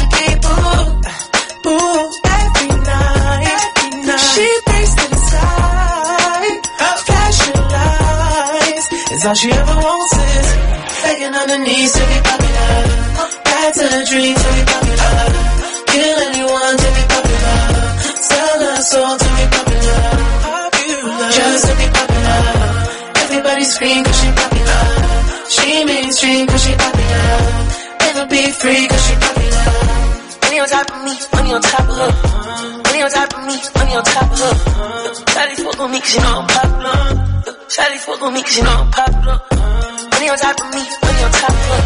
all 9.25 9.33
she 9.33 9.49
ever 9.49 9.77
wants 9.81 10.13
is 10.13 10.49
begging 11.01 11.33
on 11.33 11.49
her 11.49 11.57
knees 11.57 11.91
to 11.93 12.03
be 12.05 12.17
popular. 12.29 12.73
That's 13.45 13.79
a 13.81 14.05
dream 14.05 14.35
to 14.37 14.49
be 14.53 14.63
popular. 14.69 15.17
Kill 15.89 16.17
anyone 16.29 16.75
to 16.77 16.89
be 16.93 17.03
popular. 17.09 17.57
Sell 18.21 18.59
her 18.69 18.81
soul 18.85 19.17
to 19.17 19.29
be 19.37 19.45
popular. 19.55 20.03
Just 21.33 21.63
to 21.65 21.73
be 21.73 21.87
popular. 21.89 22.41
Everybody 23.25 23.63
scream 23.65 24.03
cause 24.05 24.19
she 24.21 24.29
popular. 24.29 24.83
She 25.49 25.85
mainstream 25.85 26.45
cause 26.45 26.63
she 26.65 26.73
popular. 26.77 27.37
Never 28.05 28.25
be 28.29 28.43
free 28.61 28.85
cause 28.87 29.03
she 29.09 29.15
popular. 29.25 29.65
Money 30.43 30.59
on 30.59 30.67
top 30.69 30.87
of 30.93 30.99
me, 31.01 31.13
money 31.33 31.51
on 31.55 31.61
top 31.61 31.87
of 31.89 31.97
her. 31.97 32.11
Money 32.85 33.01
on 33.01 33.09
top 33.09 33.33
of 33.33 33.41
me, 33.47 33.55
money 33.73 33.93
on 33.95 34.03
top 34.05 34.29
of 34.29 34.37
her. 34.37 34.53
Shawty 35.33 35.55
fuck 35.65 35.79
on 35.81 35.91
me 35.91 35.99
cause 35.99 36.13
you 36.13 36.21
know 36.21 36.41
I'm 36.41 36.47
popular. 36.47 37.34
Shawty 37.69 37.97
fuck 37.97 38.21
on 38.21 38.33
me 38.33 38.41
cause 38.43 38.57
you 38.57 38.63
know 38.63 38.69
I'm 38.71 38.91
popular. 38.91 39.37
Money 40.11 40.29
on 40.29 40.37
top 40.37 40.59
of 40.61 40.67
me, 40.75 40.81
money 40.85 41.21
on 41.25 41.31
top 41.31 41.49
of 41.49 41.65
her. 41.65 41.81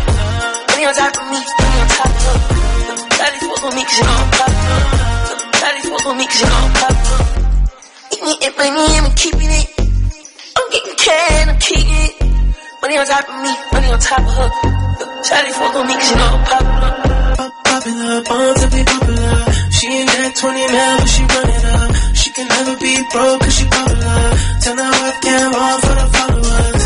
Money 0.69 0.85
on 0.85 0.93
top 0.95 1.13
of 1.19 1.25
me, 1.31 1.39
money 1.39 1.79
on 1.79 1.87
top 1.89 2.05
of 2.09 2.23
her. 2.25 2.37
Shawty 3.17 3.39
fuck 3.47 3.63
on 3.63 3.71
me 3.75 3.83
cause 3.83 3.97
you 3.99 4.05
know 4.05 4.17
I'm 4.19 4.29
popular. 4.39 4.81
Shawty 5.59 5.81
fuck 5.89 6.05
on 6.09 6.17
me 6.17 6.25
cause 6.27 6.39
you 6.41 6.47
know 6.49 6.59
I'm 6.59 6.73
popular. 6.79 7.21
Eat 8.13 8.21
me 8.23 8.33
and 8.45 8.53
money, 8.57 8.85
I'm 8.99 9.07
keeping 9.15 9.51
it. 9.59 9.67
I'm 10.57 10.65
getting 10.73 10.95
cash, 10.95 11.47
I'm 11.47 11.59
keeping 11.59 12.01
it. 12.07 12.13
Money 12.81 12.95
on 12.97 13.05
top 13.07 13.25
of 13.29 13.35
me, 13.43 13.51
money 13.73 13.87
on 13.93 13.99
top 13.99 14.19
of 14.19 14.33
her. 14.35 14.49
Shawty 15.25 15.51
fuck 15.57 15.75
on 15.75 15.87
me 15.87 15.93
cause 15.95 16.11
you 16.11 16.17
know 16.17 16.29
I'm 16.35 16.43
popular. 16.45 16.91
Pop- 17.39 17.55
Popular, 17.69 18.21
born 18.27 18.55
to 18.59 18.67
be 18.75 18.81
popular. 18.83 19.45
She 19.71 19.87
ain't 19.87 20.09
got 20.09 20.35
20 20.35 20.59
mil, 20.59 20.97
but 20.99 21.07
she 21.07 21.21
run 21.23 21.47
it 21.49 21.65
up. 21.65 21.88
Can 22.39 22.47
never 22.47 22.75
be 22.79 22.95
broke 23.11 23.41
cause 23.41 23.53
she 23.53 23.65
popular. 23.65 24.21
Turn 24.63 24.77
the 24.77 24.87
webcam 25.03 25.51
on 25.59 25.77
for 25.83 25.95
the 25.99 26.07
followers. 26.15 26.83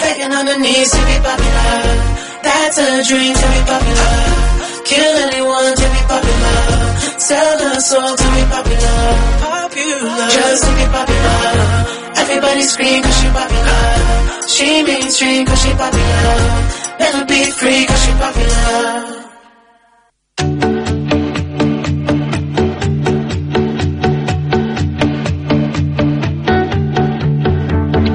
Begging 0.00 0.32
on 0.32 0.46
knees 0.62 0.90
to 0.90 1.00
be 1.04 1.16
popular. 1.20 1.76
That's 2.40 2.78
a 2.78 3.04
dream 3.04 3.34
to 3.36 3.46
be 3.52 3.60
popular. 3.68 4.16
Kill 4.88 5.16
anyone 5.28 5.76
to 5.76 5.86
be 5.94 6.02
popular. 6.08 7.20
Sell 7.20 7.58
her 7.60 7.80
soul 7.80 8.16
to 8.16 8.26
be 8.32 8.42
popular. 8.56 8.98
Popular, 9.44 10.28
just 10.32 10.64
to 10.64 10.70
be 10.76 10.84
popular. 10.96 12.05
Everybody 12.28 12.62
scream 12.62 13.02
cause 13.04 13.20
she 13.20 13.28
popular. 13.28 14.42
She 14.48 14.82
mainstream 14.82 15.46
cause 15.46 15.62
she 15.62 15.70
popular. 15.74 16.38
Never 16.98 17.24
be 17.24 17.44
free 17.52 17.86
cause 17.86 18.02
she 18.04 18.12
popular. 18.24 19.26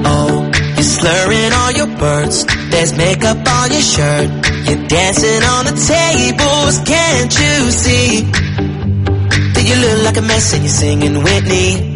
Oh, 0.04 0.50
you're 0.74 0.82
slurring 0.82 1.52
all 1.60 1.72
your 1.72 1.90
words. 1.98 2.44
There's 2.70 2.94
makeup 2.98 3.48
on 3.48 3.70
your 3.72 3.80
shirt. 3.80 4.28
You're 4.68 4.88
dancing 4.88 5.42
on 5.54 5.64
the 5.64 5.76
tables, 5.94 6.78
can't 6.84 7.32
you 7.42 7.70
see? 7.70 8.22
That 9.54 9.64
you 9.66 9.76
look 9.76 10.04
like 10.04 10.16
a 10.18 10.22
mess 10.22 10.52
and 10.52 10.64
you're 10.64 10.70
singing 10.70 11.22
Whitney. 11.22 11.91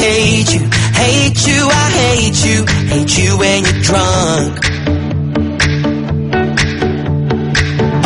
Hate 0.00 0.52
you, 0.54 0.64
hate 1.04 1.46
you, 1.46 1.60
I 1.68 1.86
hate 2.02 2.38
you, 2.46 2.58
hate 2.92 3.12
you 3.18 3.30
when 3.38 3.58
you're 3.64 3.82
drunk. 3.88 4.52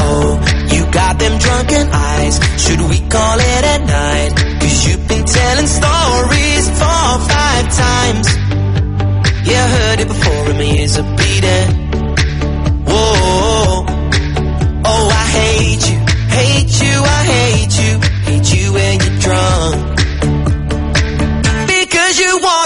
Oh, 0.06 0.30
you 0.74 0.82
got 0.90 1.18
them 1.18 1.38
drunken 1.38 1.86
eyes. 1.92 2.36
Should 2.62 2.82
we 2.90 2.98
call 3.08 3.38
it 3.38 3.64
a 3.74 3.78
night? 3.86 4.32
Cause 4.60 4.86
you've 4.86 5.06
been 5.08 5.24
telling 5.24 5.68
stories 5.80 6.64
four 6.80 7.02
or 7.14 7.22
five 7.34 7.64
times. 7.84 8.26
Yeah, 9.48 9.64
I 9.64 9.70
heard 9.76 10.00
it 10.00 10.08
before 10.08 10.44
and 10.50 10.58
my 10.58 10.68
ears 10.78 10.98
are 10.98 11.08
bleeding. 11.16 11.70
Whoa, 12.90 13.86
oh, 14.90 15.06
I 15.22 15.26
hate 15.38 15.84
you, 15.90 15.98
hate 16.38 16.74
you, 16.82 16.94
I 17.18 17.20
hate 17.34 17.74
you, 17.82 17.92
hate 18.28 18.48
you 18.56 18.72
when 18.72 19.00
you're 19.00 19.18
drunk 19.20 19.93
you 22.34 22.40
want. 22.40 22.63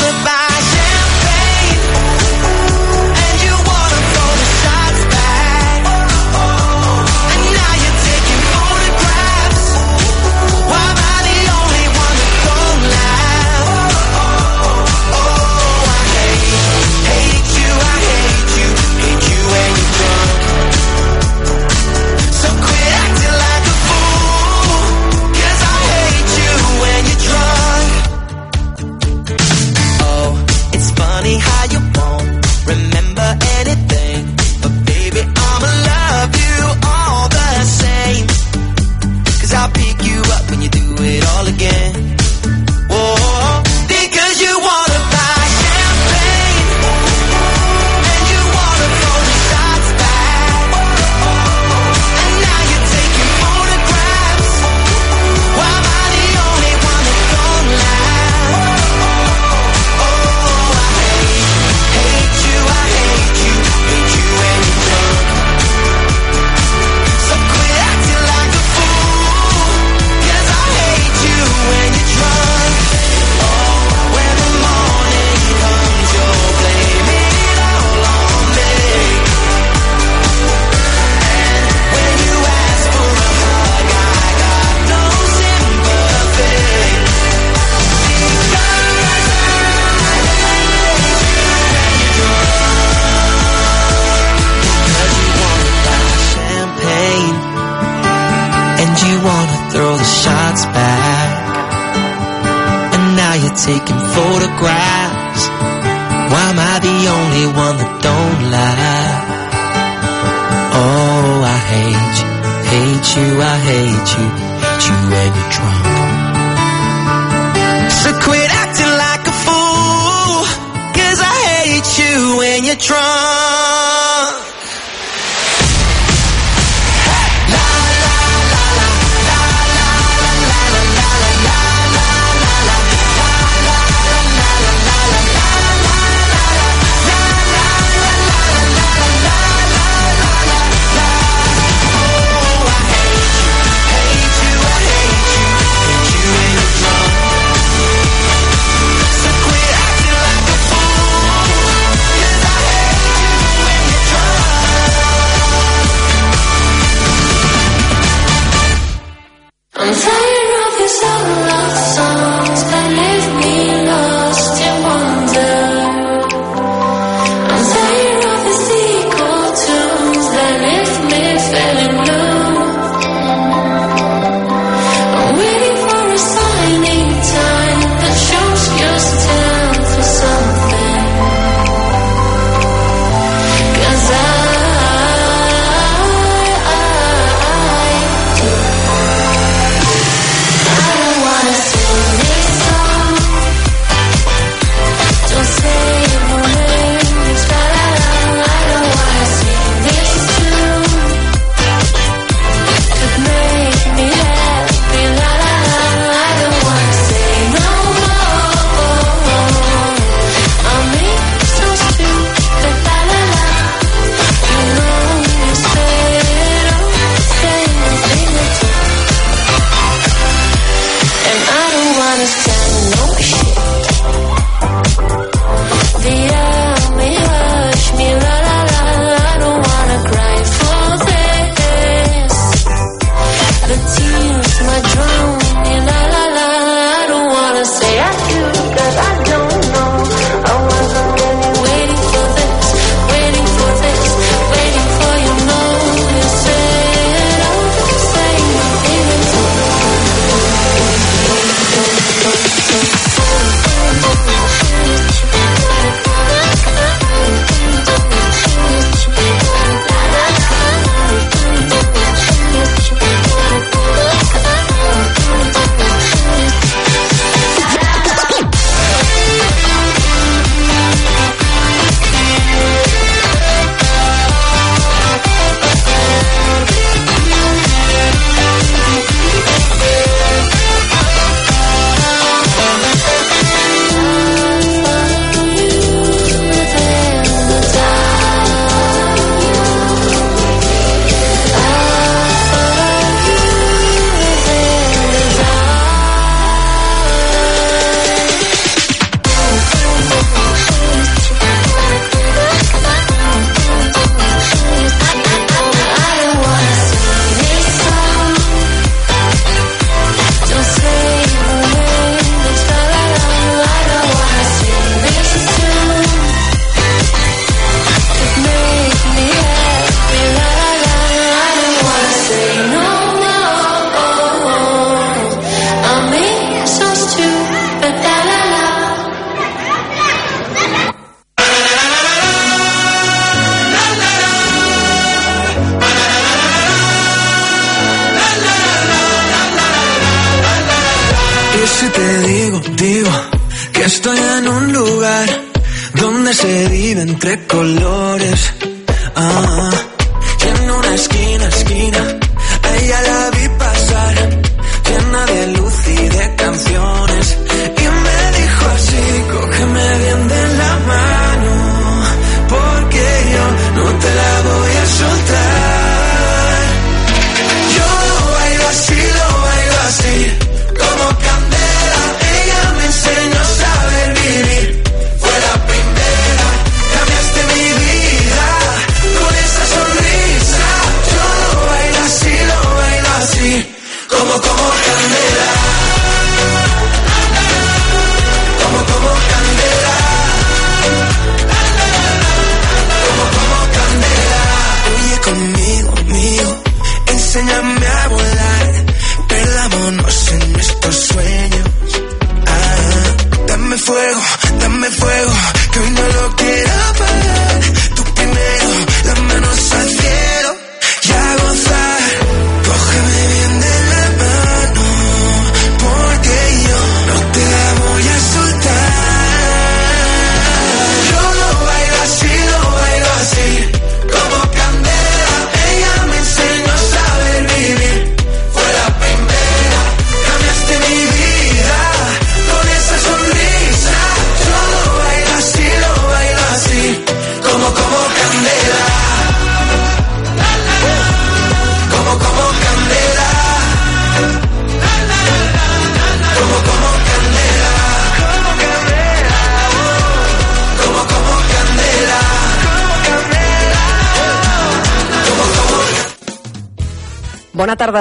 En 351.15 351.43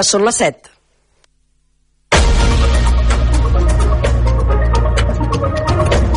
són 0.06 0.26
les 0.28 0.42
7. 0.44 0.77